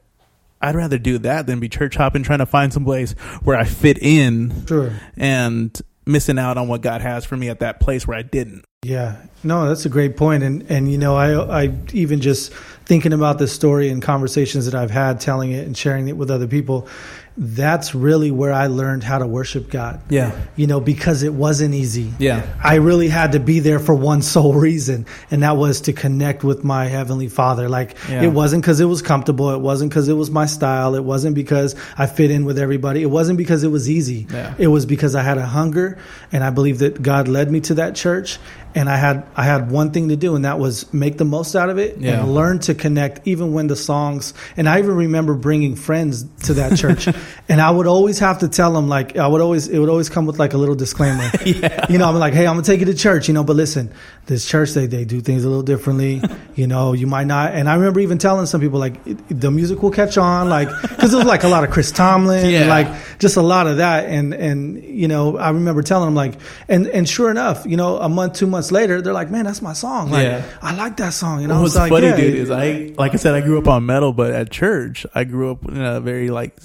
[0.65, 3.65] I'd rather do that than be church hopping, trying to find some place where I
[3.65, 4.93] fit in Sure.
[5.17, 8.65] and missing out on what God has for me at that place where I didn't.
[8.85, 9.15] Yeah,
[9.45, 12.53] no, that's a great point, and and you know, I I even just
[12.85, 16.33] thinking about this story and conversations that I've had, telling it and sharing it with
[16.33, 16.89] other people,
[17.37, 20.01] that's really where I learned how to worship God.
[20.11, 20.37] Yeah.
[20.57, 22.13] You know, because it wasn't easy.
[22.19, 22.45] Yeah.
[22.63, 26.43] I really had to be there for one sole reason, and that was to connect
[26.43, 27.69] with my Heavenly Father.
[27.69, 28.23] Like, Yeah.
[28.25, 29.51] it wasn't because it was comfortable.
[29.51, 30.97] It wasn't because it was my style.
[30.97, 33.01] It wasn't because I fit in with everybody.
[33.03, 34.27] It wasn't because it was easy.
[34.31, 34.55] Yeah.
[34.59, 35.99] It was because I had a hunger,
[36.33, 38.39] and I believe that God led me to that church.
[38.75, 41.55] And I had I had one thing to do, and that was make the most
[41.55, 42.21] out of it Yeah.
[42.23, 44.33] and learn to connect, even when the songs.
[44.57, 47.07] And I even remember bringing friends to that church,
[47.49, 50.09] and I would always have to tell them like I would always it would always
[50.09, 51.31] come with like a little disclaimer.
[51.45, 51.87] Yeah.
[51.91, 53.93] You know, I'm like, hey, I'm gonna take you to church, you know, but listen,
[54.27, 56.23] this church they they do things a little differently.
[56.55, 57.53] you know, you might not.
[57.53, 58.97] And I remember even telling some people like
[59.29, 62.49] the music will catch on, like because it was like a lot of Chris Tomlin,
[62.51, 62.61] Yeah.
[62.61, 64.07] and like just a lot of that.
[64.07, 66.35] And and you know, I remember telling them like,
[66.69, 69.63] and and sure enough, you know, a month, two months later, they're like, man, that's
[69.63, 70.11] my song.
[70.11, 70.45] Like, Yeah.
[70.61, 71.41] I like that song.
[71.41, 73.41] You know, What It's was like, funny, yeah, dude, is I like I said I
[73.41, 76.57] grew up on metal, but at church I grew up in a very like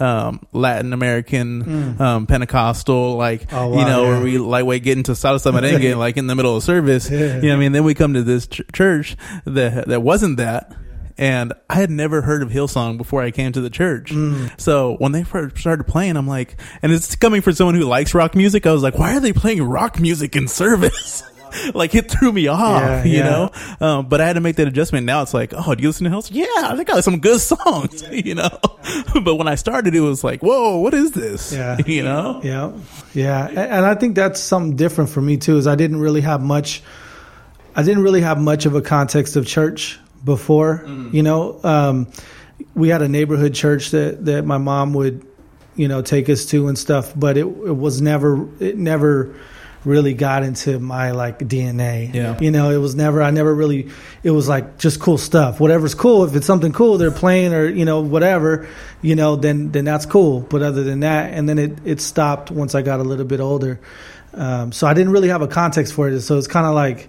[0.00, 3.58] um, Latin American um, Pentecostal, like Mm.
[3.58, 4.08] Oh, wow, you know, yeah.
[4.10, 7.10] where we lightweight get into salsa merengue like in the middle of service.
[7.10, 10.36] You know, what I mean, then we come to this ch- church that that wasn't
[10.36, 10.72] that.
[11.18, 14.10] And I had never heard of Hillsong before I came to the church.
[14.12, 14.58] Mm.
[14.58, 18.14] So when they first started playing, I'm like, and it's coming from someone who likes
[18.14, 18.66] rock music.
[18.66, 21.22] I was like, why are they playing rock music in service?
[21.74, 23.24] like it threw me off, Yeah, you yeah.
[23.24, 23.50] know?
[23.80, 25.06] Um, but I had to make that adjustment.
[25.06, 26.30] Now it's like, oh, do you listen to Hillsong?
[26.32, 28.50] Yeah, they got some good songs, you know?
[29.24, 31.52] but when I started, it was like, whoa, what is this?
[31.52, 31.78] Yeah.
[31.86, 32.40] You know?
[32.42, 32.72] Yeah,
[33.14, 35.56] yeah, and, I think that's something different for me too.
[35.58, 36.82] Is I didn't really have much.
[37.76, 40.84] I didn't really have much of a context of church before.
[41.12, 42.06] You know, um,
[42.74, 45.26] we had a neighborhood church that that my mom would,
[45.76, 47.12] you know, take us to and stuff.
[47.16, 49.34] But it it was never it never
[49.84, 52.12] really got into my like DNA.
[52.14, 52.38] Yeah.
[52.40, 53.90] You know, it was never I never really
[54.22, 55.58] it was like just cool stuff.
[55.60, 58.68] Whatever's cool, if it's something cool they're playing or, you know, whatever,
[59.00, 60.40] you know, then then that's cool.
[60.40, 63.40] But other than that, and then it it stopped once I got a little bit
[63.40, 63.80] older.
[64.34, 66.20] Um, so I didn't really have a context for it.
[66.22, 67.08] So it's kind of like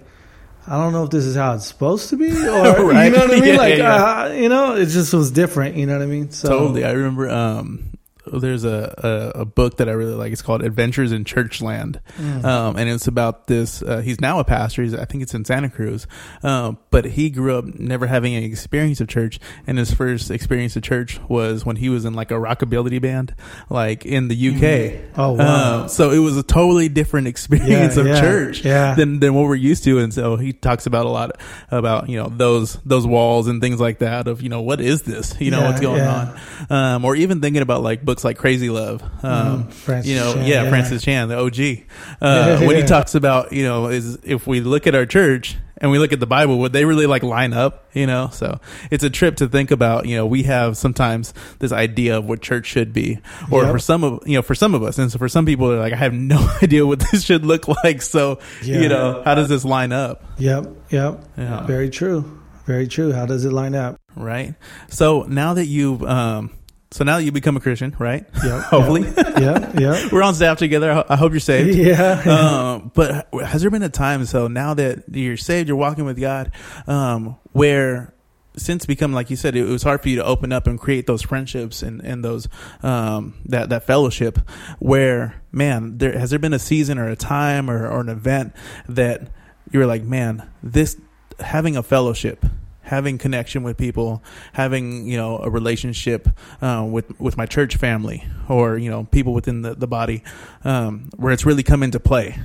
[0.66, 3.04] I don't know if this is how it's supposed to be, or Right.
[3.06, 3.44] you know what I mean.
[3.44, 3.94] Yeah, like, yeah.
[4.24, 5.76] Uh, you know, it just was different.
[5.76, 6.30] You know what I mean?
[6.30, 6.84] So, Totally.
[6.84, 7.90] I remember um,
[8.38, 10.32] there's a, a, a book that I really like.
[10.32, 12.00] It's called Adventures in Churchland.
[12.16, 12.44] Mm.
[12.44, 13.82] Um, and it's about this.
[13.82, 14.82] Uh, he's now a pastor.
[14.82, 16.06] He's, I think it's in Santa Cruz.
[16.42, 19.38] Um, but he grew up never having any experience of church.
[19.66, 23.34] And his first experience of church was when he was in like a rockabilly band,
[23.70, 25.10] like in the UK.
[25.18, 25.82] Oh, wow.
[25.82, 28.94] Um, so it was a totally different experience Yeah, of yeah, church yeah.
[28.94, 29.98] than, than what we're used to.
[29.98, 31.32] And so he talks about a lot
[31.70, 35.02] about, you know, those, those walls and things like that of, you know, what is
[35.02, 35.34] this?
[35.44, 36.38] You know, what's going on?
[36.70, 39.72] um, or even thinking about like books like Crazy Love, um, Mhm.
[39.72, 40.68] Francis you know, Chan, yeah, yeah.
[40.70, 41.84] Francis Chan, the OG,
[42.22, 45.56] uh, Yeah, when he talks about, you know, is if we look at our church
[45.78, 47.84] and we look at the Bible, would they really like line up?
[47.92, 48.60] You know, so
[48.90, 50.06] it's a trip to think about.
[50.06, 53.18] You know, we have sometimes this idea of what church should be,
[53.50, 53.72] or Yep.
[53.72, 55.78] for some of you know, for some of us, and so for some people, they're
[55.80, 58.02] like, I have no idea what this should look like.
[58.02, 58.80] So, Yeah.
[58.80, 60.24] you know, how does this line up?
[60.38, 61.66] Yep, yep, Yeah.
[61.66, 62.24] very true,
[62.66, 63.12] very true.
[63.12, 63.96] How does it line up?
[64.16, 64.54] Right.
[64.88, 66.50] So now that you've, um,
[66.90, 68.24] so now that you become a Christian, right?
[68.44, 69.02] Yep, Hopefully.
[69.16, 69.72] Yeah.
[69.78, 71.04] yep, We're on staff together.
[71.08, 71.76] I hope you're saved.
[71.78, 72.22] yeah.
[72.22, 76.20] um, but has there been a time, so now that you're saved, you're walking with
[76.20, 76.52] God,
[76.86, 78.14] um, where
[78.56, 81.06] since becoming, like you said, it was hard for you to open up and create
[81.06, 82.48] those friendships and, and those,
[82.82, 84.38] um, that, that fellowship
[84.78, 88.54] where, man, there, has there been a season or a time or, or an event
[88.88, 89.28] that
[89.72, 90.96] you were like, man, this,
[91.40, 92.46] having a fellowship,
[92.84, 96.28] having connection with people, having you know a relationship
[96.62, 100.22] uh, with with my church family or you know people within the the body,
[100.64, 102.38] um, where it's really come into play.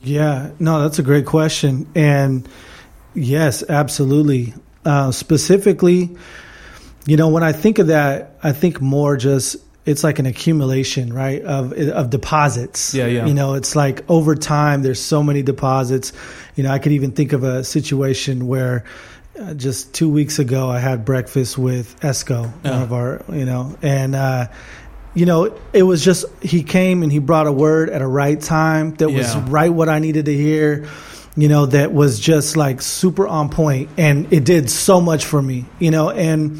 [0.00, 1.90] Yeah, no, that's a great question.
[1.94, 2.48] And
[3.14, 4.54] yes, absolutely.
[4.84, 6.16] Uh, specifically,
[7.06, 11.12] you know, when I think of that, I think more just it's like an accumulation,
[11.12, 12.94] right, of of deposits.
[12.94, 13.26] Yeah, yeah.
[13.26, 16.12] You know, it's like over time, there's so many deposits.
[16.54, 18.84] You know, I could even think of a situation where
[19.40, 23.76] uh, just two weeks ago, I had breakfast with Esco, one of our, you know,
[23.82, 24.14] and.
[24.14, 24.46] uh
[25.14, 28.38] you know, it was just he came and he brought a word at a right
[28.38, 30.86] time that was right what I needed to hear.
[31.34, 35.40] You know, that was just like super on point, and it did so much for
[35.40, 35.64] me.
[35.78, 36.58] You know, and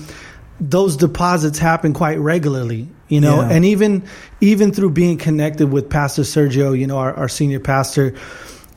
[0.58, 2.88] those deposits happen quite regularly.
[3.08, 3.50] You know, Yeah.
[3.50, 4.04] and even
[4.40, 8.14] even through being connected with Pastor Sergio, you know, our, our senior pastor,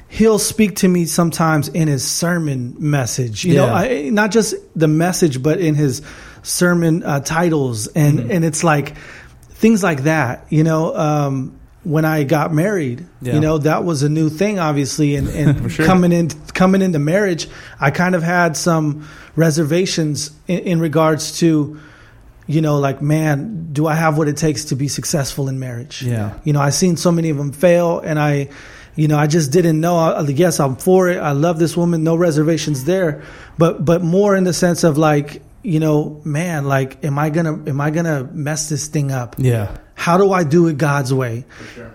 [0.10, 3.45] he'll speak to me sometimes in his sermon message.
[3.45, 6.02] You know, I, not just the message, but in his
[6.43, 8.32] sermon uh, titles, and Mm-hmm.
[8.32, 8.98] and it's like
[9.52, 10.45] things like that.
[10.50, 13.06] You know, um, when I got married.
[13.22, 13.36] Yeah.
[13.36, 15.86] You know, that was a new thing, obviously, and, and sure.
[15.86, 17.48] coming in coming into marriage,
[17.80, 21.80] I kind of had some reservations in, in regards to,
[22.48, 26.02] you know, like, man, do I have what it takes to be successful in marriage?
[26.02, 26.34] Yeah.
[26.43, 28.50] You know, I've seen so many of them fail, and I,
[28.95, 29.95] you know, I just didn't know.
[29.95, 31.17] I, yes, I'm for it.
[31.17, 32.04] I love this woman.
[32.04, 33.23] No reservations there,
[33.58, 37.54] but but more in the sense of like, you know, man, like, am I gonna
[37.67, 39.36] am I gonna mess this thing up?
[39.38, 39.78] Yeah.
[39.95, 41.43] How do I do it God's way?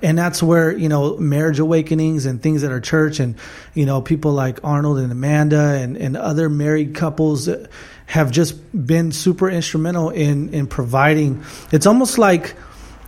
[0.03, 3.35] And that's where, you know, marriage awakenings and things that are church and,
[3.73, 7.49] you know, people like Arnold and Amanda and, and other married couples
[8.05, 11.43] have just been super instrumental in, in providing.
[11.73, 12.55] It's almost like,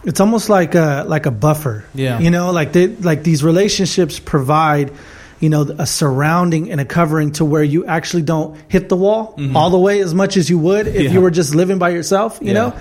[0.07, 1.85] it's almost like a, like a buffer.
[1.95, 2.19] Yeah.
[2.21, 4.93] You know, like they, like these relationships provide,
[5.41, 9.39] you know, a surrounding and a covering to where you actually don't hit the wall
[9.55, 11.03] all the way as much as you would if Mm-hmm.
[11.05, 11.11] Yeah.
[11.11, 12.53] you were just living by yourself, you Yeah.
[12.55, 12.73] know?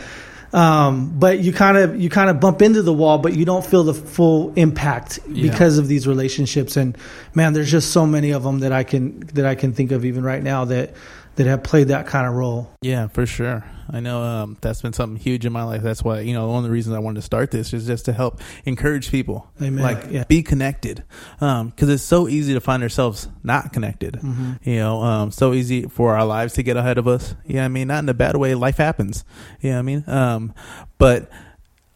[0.54, 3.66] um, but you kind of you kind of bump into the wall, but you don't
[3.66, 5.52] feel the full impact Yeah.
[5.52, 6.78] because of these relationships.
[6.78, 6.98] And
[7.34, 10.06] man, there's just so many of them that I can that I can think of
[10.06, 10.94] even right now that
[11.36, 12.72] that have played that kind of role.
[12.82, 13.66] Yeah, for sure.
[13.88, 15.84] I know um, that's been something huge in my life.
[15.84, 18.06] That's why you know one of the reasons I wanted to start this is just
[18.06, 19.84] to help encourage people, Amen.
[19.84, 20.24] like Yeah.
[20.24, 21.04] be connected,
[21.40, 24.16] because it's so easy to find ourselves not connected.
[24.16, 24.54] Mm-hmm.
[24.64, 27.36] You know, um, so easy for our lives to get ahead of us.
[27.46, 28.56] Yeah, I mean, not in a bad way.
[28.56, 29.24] Life happens.
[29.62, 30.54] Yeah, I mean, um,
[30.98, 31.30] but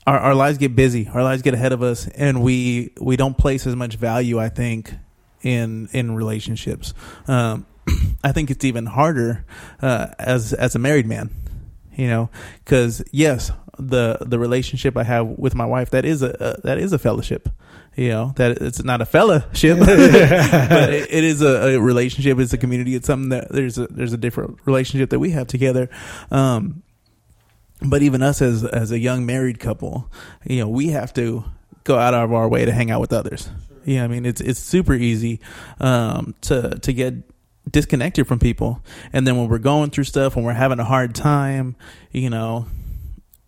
[0.06, 1.08] our, our lives get busy.
[1.08, 4.40] Our lives get ahead of us, and we we don't place as much value.
[4.40, 4.94] I think
[5.42, 6.94] in in relationships.
[7.28, 7.66] Um,
[8.24, 9.46] I think it's even harder
[9.82, 11.30] uh, as as a married man.
[11.96, 12.30] You know,
[12.64, 16.78] because yes, the the relationship I have with my wife that is a, a that
[16.78, 17.50] is a fellowship.
[17.96, 22.40] You know that it's not a fellowship, but it, it is a, a relationship.
[22.40, 22.96] It's a community.
[22.96, 25.90] It's something that there's a there's a different relationship that we have together.
[26.32, 26.84] Um,
[27.82, 30.12] but even us as as a young married couple,
[30.46, 31.44] you know, we have to
[31.84, 33.50] go out of our way to hang out with others.
[33.86, 35.40] Yeah, I mean, it's it's super easy
[35.80, 37.16] um, to to get
[37.70, 38.82] disconnected from people,
[39.14, 41.76] and then when we're going through stuff, when we're having a hard time,
[42.12, 42.66] you know,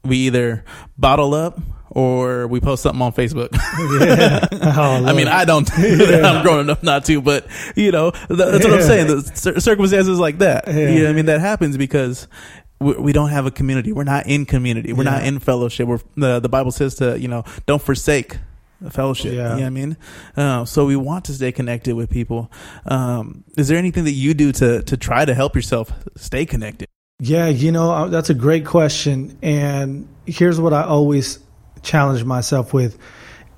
[0.03, 0.63] we either
[0.97, 3.49] bottle up or we post something on Facebook.
[4.63, 5.69] Oh, I mean, I don't.
[5.77, 9.07] I'm growing up not to, but you know, th- that's what I'm saying.
[9.07, 10.65] The cir- circumstances like that.
[10.67, 10.89] Yeah.
[10.89, 12.27] You know, I mean, that happens because
[12.79, 13.91] we, we don't have a community.
[13.91, 14.93] We're not in community.
[14.93, 15.87] We're not in fellowship.
[15.87, 18.37] We're the the Bible says to you know don't forsake
[18.89, 19.33] fellowship.
[19.33, 19.55] Yeah.
[19.55, 19.97] You know I mean?
[20.35, 22.51] Uh, so we want to stay connected with people.
[22.85, 26.87] Um, is there anything that you do to to try to help yourself stay connected?
[27.19, 29.37] Yeah, you know, uh, that's a great question.
[29.43, 31.37] And here's what I always
[31.83, 32.97] challenge myself with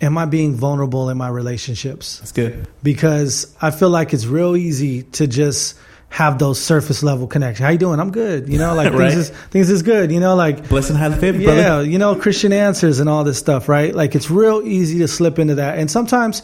[0.02, 2.20] Am I being vulnerable in my relationships?
[2.20, 2.68] That's good.
[2.84, 5.80] Because I feel like it's real easy to just
[6.14, 7.66] have those surface level connections.
[7.66, 8.00] How you doing?
[8.00, 8.48] I'm good.
[8.48, 9.12] You know, like Right.
[9.12, 10.12] things is things is good.
[10.12, 11.60] You know, like Blessed and highly favored, brother.
[11.62, 13.96] yeah, you know, Christian answers and all this stuff, right?
[13.96, 15.80] Like it's real easy to slip into that.
[15.80, 16.44] And sometimes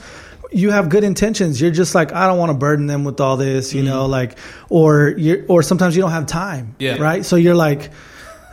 [0.51, 1.61] you have good intentions.
[1.61, 4.39] You're just like, I don't want to burden them with all this, you know, like,
[4.69, 6.95] or you're, or sometimes you don't have time, Yeah.
[6.99, 7.23] right?
[7.23, 7.91] So you're like,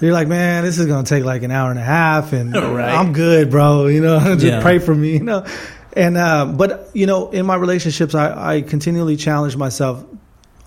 [0.02, 2.52] you're like, man, this is going to take like an hour and a half and
[2.54, 2.92] Right.
[2.94, 3.86] I'm good, bro.
[3.86, 4.60] You know, just Yeah.
[4.60, 5.46] pray for me, you know?
[5.94, 10.04] And, uh, but you know, in my relationships, I, I continually challenge myself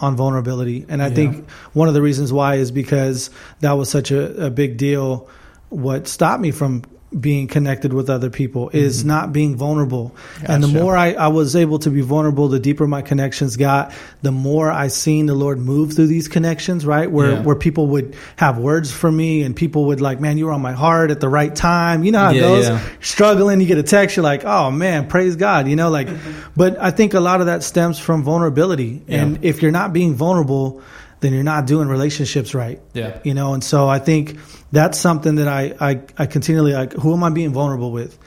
[0.01, 0.85] on vulnerability.
[0.89, 1.15] And I Yeah.
[1.15, 5.27] think one of the reasons why is because that was such a, a big deal.
[5.69, 6.83] What stopped me from
[7.17, 10.15] being connected with other people is not being vulnerable.
[10.47, 10.77] And the Mm-hmm.
[10.79, 13.91] More I, I was able to be vulnerable, the deeper my connections got,
[14.21, 17.09] the more I seen the Lord move through these connections, right?
[17.09, 17.41] Where, Yeah.
[17.41, 20.61] where people would have words for me and people would like, man, you were on
[20.61, 22.03] my heart at the right time.
[22.03, 22.67] You know how it Yeah, goes.
[22.69, 22.81] yeah.
[23.01, 26.09] Struggling, you get a text, you're like, oh man, praise God, you know, like,
[26.55, 29.01] but I think a lot of that stems from vulnerability.
[29.07, 30.83] And if you're not being vulnerable,
[31.21, 32.79] then you're not doing relationships right.
[32.93, 33.17] Yeah.
[33.23, 34.37] You know, and so I think
[34.71, 38.17] that's something that I, I, I continually like, who am I being vulnerable with?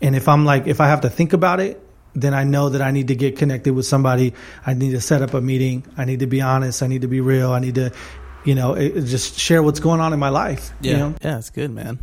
[0.00, 1.82] And if I'm like, if I have to think about it,
[2.14, 4.34] then I know that I need to get connected with somebody.
[4.66, 5.84] I need to set up a meeting.
[5.96, 6.82] I need to be honest.
[6.82, 7.52] I need to be real.
[7.52, 7.92] I need to,
[8.44, 10.70] you know, it, it just share what's going on in my life.
[10.80, 11.14] Yeah, You know?
[11.22, 11.98] yeah, it's good, man.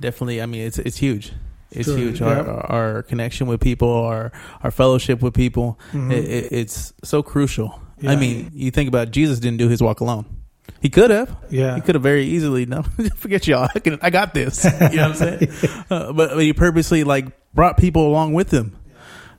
[0.00, 0.40] Definitely.
[0.40, 1.32] I mean, it's it's huge.
[1.70, 2.20] It's Sure, huge.
[2.20, 2.28] yeah.
[2.28, 4.32] Our, our connection with people, our
[4.62, 6.12] our fellowship with people, Mhm.
[6.12, 7.80] it, it, it's so crucial.
[8.06, 10.24] I mean, you think about it, Jesus didn't do his walk alone.
[10.80, 11.36] He could have.
[11.50, 11.74] Yeah.
[11.74, 12.66] He could have very easily.
[12.66, 12.82] No,
[13.16, 13.68] forget y'all.
[13.74, 14.64] I, can, I got this.
[14.64, 15.48] You know what I'm saying?
[15.90, 18.76] uh, but, but he purposely like brought people along with him.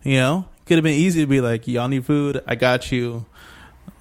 [0.04, 2.44] You know, could have been easy to be like, y'all need food.
[2.46, 3.26] I got you.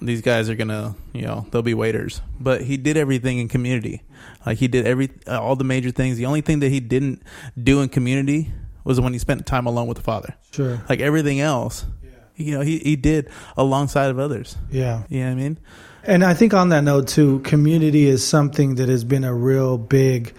[0.01, 2.21] These guys are gonna, you know, they'll be waiters.
[2.39, 4.03] But he did everything in community.
[4.45, 6.17] Like he did every uh, all the major things.
[6.17, 7.23] The only thing that he didn't
[7.61, 8.51] do in community
[8.83, 10.35] was when he spent time alone with the Father.
[10.51, 10.81] Sure.
[10.87, 12.09] Like everything else, yeah.
[12.35, 14.55] you know, he he did alongside of others.
[14.71, 15.03] Yeah.
[15.09, 15.59] You know what I mean?
[16.03, 19.77] And I think on that note too, community is something that has been a real
[19.77, 20.33] big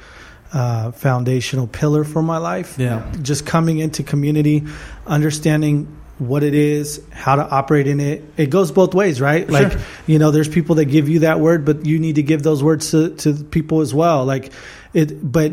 [0.53, 2.79] uh, foundational pillar for my life.
[2.79, 3.11] Yeah.
[3.23, 4.65] Just coming into community,
[5.07, 8.23] understanding what it is, how to operate in it.
[8.37, 9.49] It goes both ways, right?
[9.49, 12.43] Like, you know, there's people that give you that word, but you need to give
[12.43, 14.27] those words to, to people as well.
[14.27, 14.53] Like
[14.93, 15.53] it, but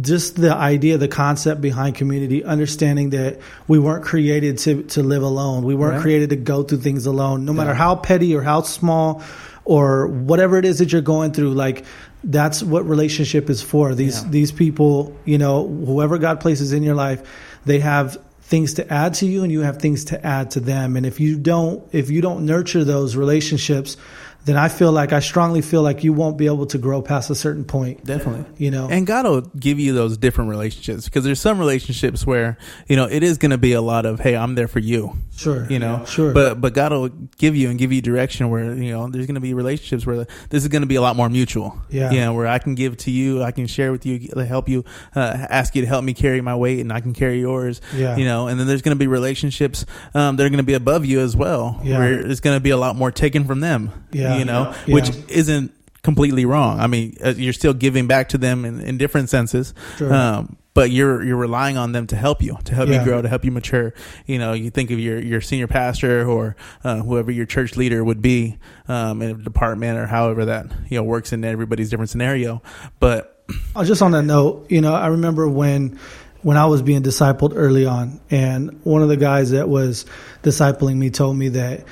[0.00, 5.22] just the idea, the concept behind community, understanding that we weren't created to, to live
[5.22, 5.64] alone.
[5.64, 6.02] We weren't Right.
[6.02, 7.76] created to go through things alone, no matter Yeah.
[7.76, 9.22] how petty or how small
[9.64, 11.52] or whatever it is that you're going through.
[11.52, 11.84] Like,
[12.24, 13.94] that's what relationship is for.
[13.94, 14.28] These, Yeah.
[14.30, 17.22] these people, you know, whoever God places in your life,
[17.66, 20.96] they have things to add to you and you have things to add to them.
[20.96, 23.96] And if you don't, if you don't nurture those relationships,
[24.44, 27.30] then I feel like I strongly feel like you won't be able to grow past
[27.30, 28.04] a certain point.
[28.04, 28.46] Definitely.
[28.58, 32.56] You know, And God will give you those different relationships because there's some relationships where,
[32.88, 35.16] you know, it is going to be a lot of, hey, I'm there for you,
[35.36, 36.04] sure, you know.
[36.06, 39.26] sure, But but God will give you and give you direction where, you know, there's
[39.26, 41.78] going to be relationships where this is going to be a lot more mutual.
[41.90, 42.10] Yeah.
[42.10, 44.84] You know, where I can give to you, I can share with you, help you,
[45.14, 47.80] uh, ask you to help me carry my weight and I can carry yours.
[47.94, 48.16] Yeah.
[48.16, 50.74] You know, and then there's going to be relationships um, that are going to be
[50.74, 51.80] above you as well.
[51.84, 51.98] Yeah.
[51.98, 53.92] Where it's going to be a lot more taken from them.
[54.12, 54.29] Yeah.
[54.38, 54.94] You know, Yeah.
[54.94, 56.80] which isn't completely wrong.
[56.80, 59.74] I mean, uh, you're still giving back to them in, in different senses.
[59.98, 60.12] Sure.
[60.12, 63.00] Um, but you're you're relying on them to help you, to help Yeah.
[63.00, 63.92] you grow, to help you mature.
[64.24, 68.02] You know, you think of your your senior pastor or uh, whoever your church leader
[68.04, 68.56] would be
[68.88, 72.62] um, in a department or however that you know works in everybody's different scenario.
[73.00, 75.98] But Uh, just on that note, you know, I remember when
[76.42, 80.06] when I was being discipled early on, and one of the guys that was
[80.44, 81.84] discipling me told me that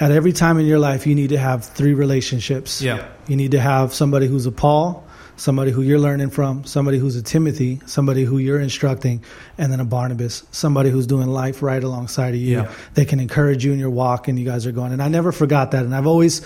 [0.00, 2.82] at every time in your life you need to have three relationships.
[2.82, 3.06] Yeah.
[3.28, 7.16] You need to have somebody who's a Paul, somebody who you're learning from, somebody who's
[7.16, 9.24] a Timothy, somebody who you're instructing,
[9.58, 12.58] and then a Barnabas, somebody who's doing life right alongside of you.
[12.58, 12.72] Yeah.
[12.94, 14.92] They can encourage you in your walk and you guys are going.
[14.92, 15.84] And I never forgot that.
[15.84, 16.42] And I've always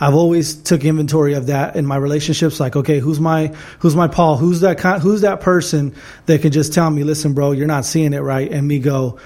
[0.00, 2.60] I've always took inventory of that in my relationships.
[2.60, 3.48] Like, okay, who's my
[3.80, 4.36] who's my Paul?
[4.36, 5.94] Who's that kind, who's that person
[6.26, 9.18] that can just tell me, listen, bro, you're not seeing it right, and me go,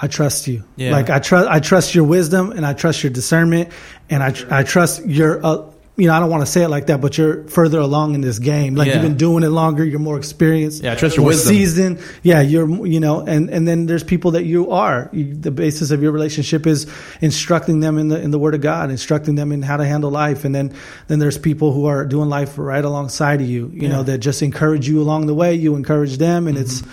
[0.00, 0.62] I trust you.
[0.76, 0.92] Yeah.
[0.92, 3.70] Like I trust I trust your wisdom and I trust your discernment
[4.08, 5.64] and I tr- I trust your uh,
[5.96, 8.20] you know I don't want to say it like that, but you're further along in
[8.20, 8.76] this game.
[8.76, 8.94] Like Yeah.
[8.94, 9.84] you've been doing it longer.
[9.84, 10.84] You're more experienced.
[10.84, 11.52] Yeah, I trust your more wisdom.
[11.52, 11.98] Seasoned.
[12.22, 15.10] Yeah, you're you know, and and then there's people that you are.
[15.12, 16.86] You, the basis of your relationship is
[17.20, 20.12] instructing them in the in the Word of God, instructing them in how to handle
[20.12, 20.72] life, and then
[21.08, 23.68] then there's people who are doing life right alongside of you.
[23.74, 25.54] You know, that just encourage you along the way.
[25.54, 26.84] You encourage them, and it's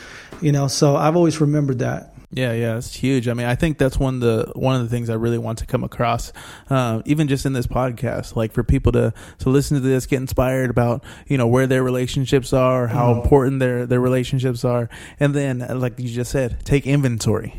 [0.42, 0.68] you know.
[0.68, 2.15] So I've always remembered that.
[2.32, 3.28] Yeah, yeah, it's huge.
[3.28, 5.60] I mean, I think that's one of the one of the things I really want
[5.60, 6.34] to come across,
[6.70, 10.18] uh, even just in this podcast, like for people to to listen to this, get
[10.18, 15.34] inspired about you know where their relationships are, how important their their relationships are, and
[15.34, 17.54] then uh, like you just said, take inventory.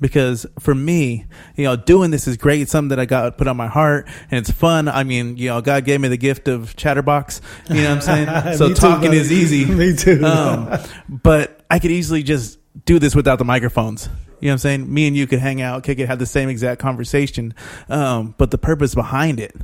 [0.00, 2.60] Because for me, you know, doing this is great.
[2.62, 4.88] It's something that I got put on my heart, and it's fun.
[4.88, 7.40] I mean, you know, God gave me the gift of chatterbox.
[7.68, 8.56] You know what I'm saying?
[8.58, 9.64] so Me too, talking is easy.
[9.74, 10.24] Me too.
[10.24, 14.08] Um, but I could easily just do this without the microphones.
[14.40, 14.92] You know what I'm saying?
[14.92, 17.54] Me and you could hang out, kick it, have the same exact conversation.
[17.88, 19.54] Um, but the purpose behind it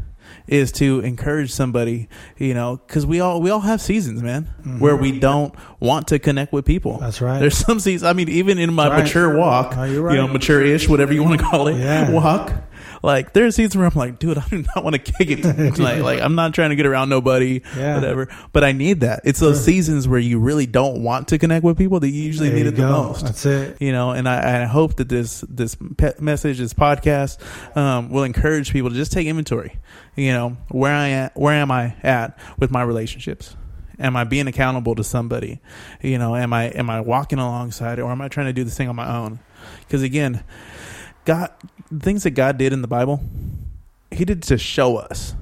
[0.47, 4.45] is to encourage somebody, you know, cause we all, we all have seasons, man,
[4.79, 6.93] where we don't want to connect with people.
[6.95, 7.03] Mm-hmm.
[7.05, 7.39] That's right.
[7.41, 9.03] There's some seasons, I mean, even in my Right.
[9.05, 12.11] mature walk, Oh, you're you know, mature-ish, whatever you want to call it, Yeah.
[12.11, 12.53] walk.
[13.03, 15.45] Like there are seasons where I'm like, dude, I do not want to kick it.
[15.79, 17.95] like, like I'm not trying to get around nobody, Yeah.
[17.95, 18.29] whatever.
[18.53, 19.21] But I need that.
[19.25, 22.49] It's those seasons where you really don't want to connect with people that you usually
[22.49, 23.25] There need you it the most.
[23.25, 23.77] That's it.
[23.81, 27.39] You know, and I, I hope that this this pe- message, this podcast,
[27.77, 29.77] um, will encourage people to just take inventory.
[30.17, 33.57] You know, where I am, where am I at with my relationships?
[33.99, 35.61] Am I being accountable to somebody?
[36.03, 38.77] You know, am I am I walking alongside or am I trying to do this
[38.77, 39.41] thing on my own?
[39.81, 40.43] Because again,
[41.25, 41.51] God,
[42.01, 43.21] things that God did in the Bible,
[44.11, 45.35] He did to show us.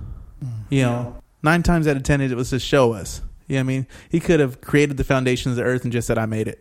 [0.71, 3.23] You know, nine times out of ten, it was to show us.
[3.47, 3.87] You know what I mean?
[4.11, 6.61] He could have created the foundations of the earth and just said, "I made it."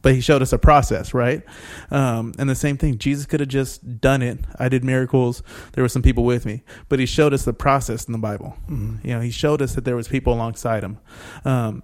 [0.00, 1.42] but he showed us a process, right?
[1.90, 4.38] Um, and the same thing, Jesus could have just done it.
[4.58, 5.42] I did miracles.
[5.72, 8.56] There were some people with me, but he showed us the process in the Bible.
[9.02, 10.98] You know, he showed us that there was people alongside him.
[11.44, 11.82] Um,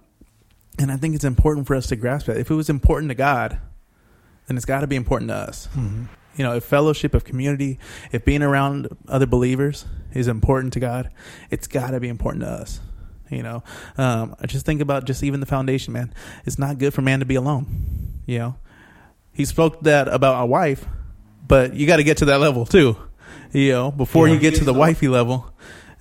[0.79, 2.37] and I think it's important for us to grasp that.
[2.37, 3.59] If it was important to God,
[4.47, 5.67] then it's got to be important to us.
[6.35, 7.79] You know, if fellowship, of community,
[8.11, 11.09] if being around other believers is important to God,
[11.49, 12.79] it's got to be important to us.
[13.29, 13.63] You know,
[13.97, 16.13] um, I just think about just even the foundation, man.
[16.45, 18.21] It's not good for man to be alone.
[18.25, 18.55] You know,
[19.31, 20.85] he spoke that about a wife,
[21.47, 22.97] but you got to get to that level too.
[23.51, 24.33] You know, before Yeah.
[24.35, 25.51] you get to the wifey level,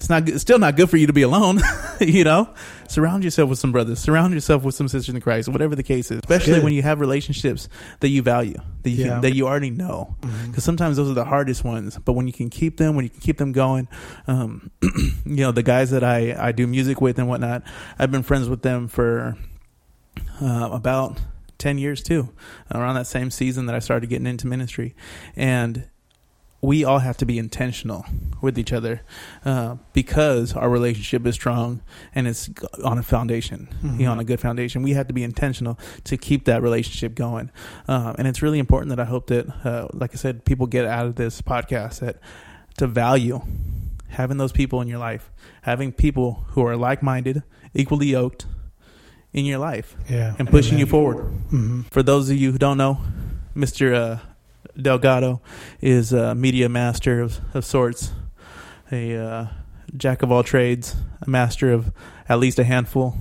[0.05, 1.61] it's not it's still not good for you to be alone.
[2.01, 2.51] you know,
[2.89, 6.11] surround yourself with some brothers, surround yourself with some sisters in Christ, whatever the case
[6.11, 6.19] is.
[6.19, 9.21] Especially when you have relationships that you value, that you Yeah.
[9.21, 10.61] that you already know, because Mhm.
[10.61, 11.99] sometimes those are the hardest ones.
[12.05, 13.89] But when you can keep them, when you can keep them going,
[14.27, 17.63] um, you know, the guys that I I do music with and whatnot,
[17.99, 19.39] I've been friends with them for
[20.43, 21.19] uh, about
[21.57, 22.29] 10 years too,
[22.75, 24.95] around that same season that I started getting into ministry.
[25.35, 25.85] And
[26.67, 28.05] we all have to be intentional
[28.41, 29.03] with each other
[29.45, 31.81] uh, because our relationship is strong
[32.15, 32.51] and it's
[32.85, 34.83] on a foundation, you know, on a good foundation.
[34.83, 37.51] We have to be intentional to keep that relationship going.
[37.89, 40.85] Uh, and it's really important that I hope that, uh, like I said, people get
[40.87, 42.17] out of this podcast that
[42.79, 43.41] to value
[44.09, 45.31] having those people in your life,
[45.63, 47.43] having people who are like minded,
[47.75, 48.47] equally yoked
[49.33, 50.35] in your life Yeah.
[50.39, 51.17] and pushing you forward.
[51.51, 52.99] hmm For those of you who don't know,
[53.57, 54.21] Mr.
[54.77, 55.41] Uh, Delgado
[55.81, 58.13] is a media master of, of sorts,
[58.91, 59.47] a uh,
[59.97, 61.93] jack of all trades, a master of
[62.29, 63.17] at least a handful,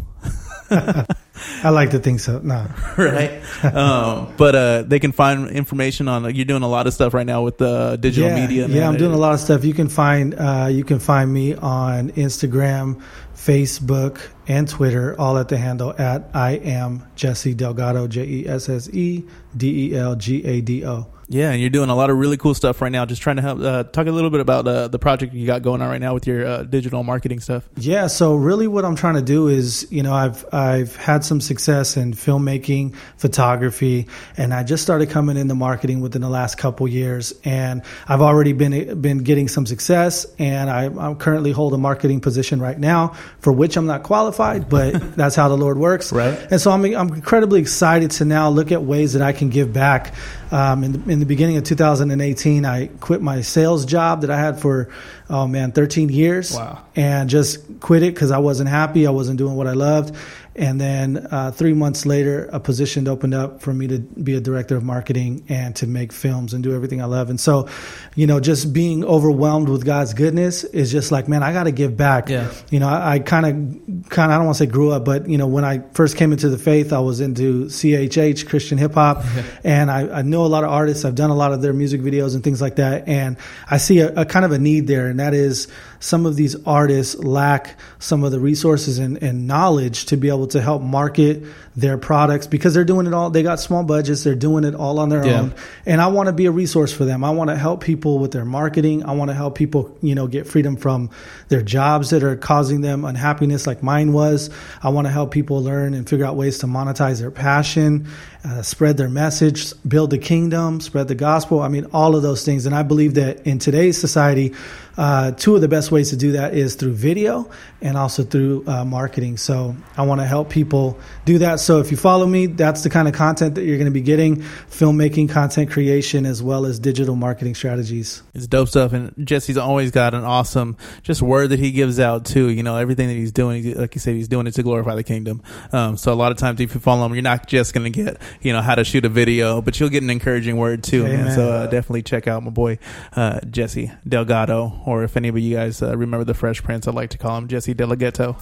[1.64, 2.40] I like to think so.
[2.40, 2.68] No.
[2.98, 3.42] right?
[3.64, 6.34] um, but uh, they can find information on.
[6.34, 8.68] You're doing a lot of stuff right now with the digital yeah, media.
[8.68, 8.88] Yeah.
[8.88, 9.64] I'm doing a lot of stuff.
[9.66, 13.02] You can find uh, you can find me on Instagram,
[13.36, 18.70] Facebook, and Twitter, all at the handle at I am Jesse Delgado, J E S
[18.70, 19.24] S E
[19.56, 21.08] D E L G A D O.
[21.30, 23.06] Yeah, and you're doing a lot of really cool stuff right now.
[23.06, 25.62] Just trying to help uh, talk a little bit about uh, the project you got
[25.62, 27.68] going on right now with your uh, digital marketing stuff.
[27.78, 31.42] Yeah, so really what I'm trying to do is, you know, I've I've had some
[31.42, 36.88] success in filmmaking, photography, and I just started coming into marketing within the last couple
[36.88, 41.78] years and I've already been been getting some success and I I'm currently hold a
[41.78, 44.33] marketing position right now for which I'm not qualified,
[44.70, 46.12] but that's how the Lord works.
[46.12, 46.38] Right.
[46.52, 49.74] And so I'm I'm incredibly excited to now look at ways that I can give
[49.74, 50.14] back.
[50.54, 54.38] Um, in, the, in the beginning of 2018, I quit my sales job that I
[54.38, 54.90] had for,
[55.30, 56.84] oh man, 13 years Wow.
[56.96, 59.08] and just quit it because I wasn't happy.
[59.08, 60.16] I wasn't doing what I loved.
[60.56, 64.40] And then uh, three months later, a position opened up for me to be a
[64.40, 67.32] director of marketing and to make films and do everything I love.
[67.32, 67.68] And so,
[68.14, 71.72] you know, just being overwhelmed with God's goodness is just like, man, I got to
[71.72, 72.30] give back.
[72.30, 72.52] Yeah.
[72.70, 75.28] You know, I kind of, kind of, I don't want to say grew up, but
[75.28, 78.94] you know, when I first came into the faith, I was into CHH, Christian hip
[78.94, 79.24] hop,
[79.64, 81.06] and I, I a lot of artists.
[81.06, 83.38] I've done a lot of their music videos and things like that, and
[83.70, 85.68] I see a, a kind of a need there, and that is
[86.04, 90.48] some of these artists lack some of the resources and, and knowledge to be able
[90.48, 91.42] to help market
[91.78, 93.30] their products because they're doing it all.
[93.30, 94.22] They got small budgets.
[94.26, 95.40] They're doing it all on their Yeah.
[95.40, 95.54] own.
[95.86, 97.24] And I want to be a resource for them.
[97.24, 99.06] I want to help people with their marketing.
[99.06, 101.10] I want to help people, you know, get freedom from
[101.48, 104.50] their jobs that are causing them unhappiness like mine was.
[104.84, 108.08] I want to help people learn and figure out ways to monetize their passion,
[108.44, 111.62] uh, spread their message, build the kingdom, spread the gospel.
[111.62, 112.66] I mean, all of those things.
[112.66, 114.54] And I believe that in today's society,
[114.98, 117.50] uh, two of the best ways to do that is through video
[117.82, 119.38] and also through uh, marketing.
[119.38, 121.60] So I want to help people do that.
[121.60, 124.02] So if you follow me, that's the kind of content that you're going to be
[124.02, 128.24] getting filmmaking, content creation, as well as digital marketing strategies.
[128.34, 132.26] It's dope stuff, and Jesse's always got an awesome just word that he gives out
[132.26, 132.50] too.
[132.50, 135.04] You know, everything that he's doing, like you said, he's doing it to glorify the
[135.04, 135.42] kingdom.
[135.72, 138.04] Um, so a lot of times, if you follow him, you're not just going to
[138.04, 141.04] get you know how to shoot a video, but you'll get an encouraging word too.
[141.04, 141.36] Man.
[141.36, 142.80] So uh, definitely check out my boy
[143.16, 146.96] uh, Jesse Delgado, or if any of you guys uh, remember the Fresh Prince, I'd
[146.96, 148.36] like to call him Jesse Delegato.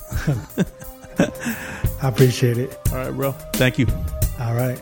[2.03, 2.77] I appreciate it.
[2.91, 3.31] All right, bro.
[3.53, 3.87] Thank you.
[4.39, 4.79] All right.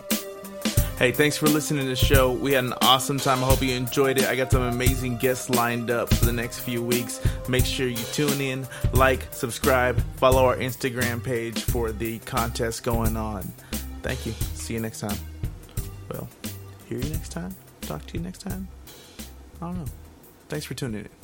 [1.00, 2.30] Hey, thanks for listening to the show.
[2.30, 3.42] We had an awesome time.
[3.42, 4.26] I hope you enjoyed it.
[4.26, 7.20] I got some amazing guests lined up for the next few weeks.
[7.48, 13.16] Make sure you tune in, like, subscribe, follow our Instagram page for the contest going
[13.16, 13.50] on.
[14.02, 14.32] Thank you.
[14.54, 15.16] See you next time.
[16.10, 16.28] Well,
[16.86, 17.56] hear you next time.
[17.80, 18.68] Talk to you next time.
[19.62, 19.84] I don't know.
[20.50, 21.19] Thanks for tuning in.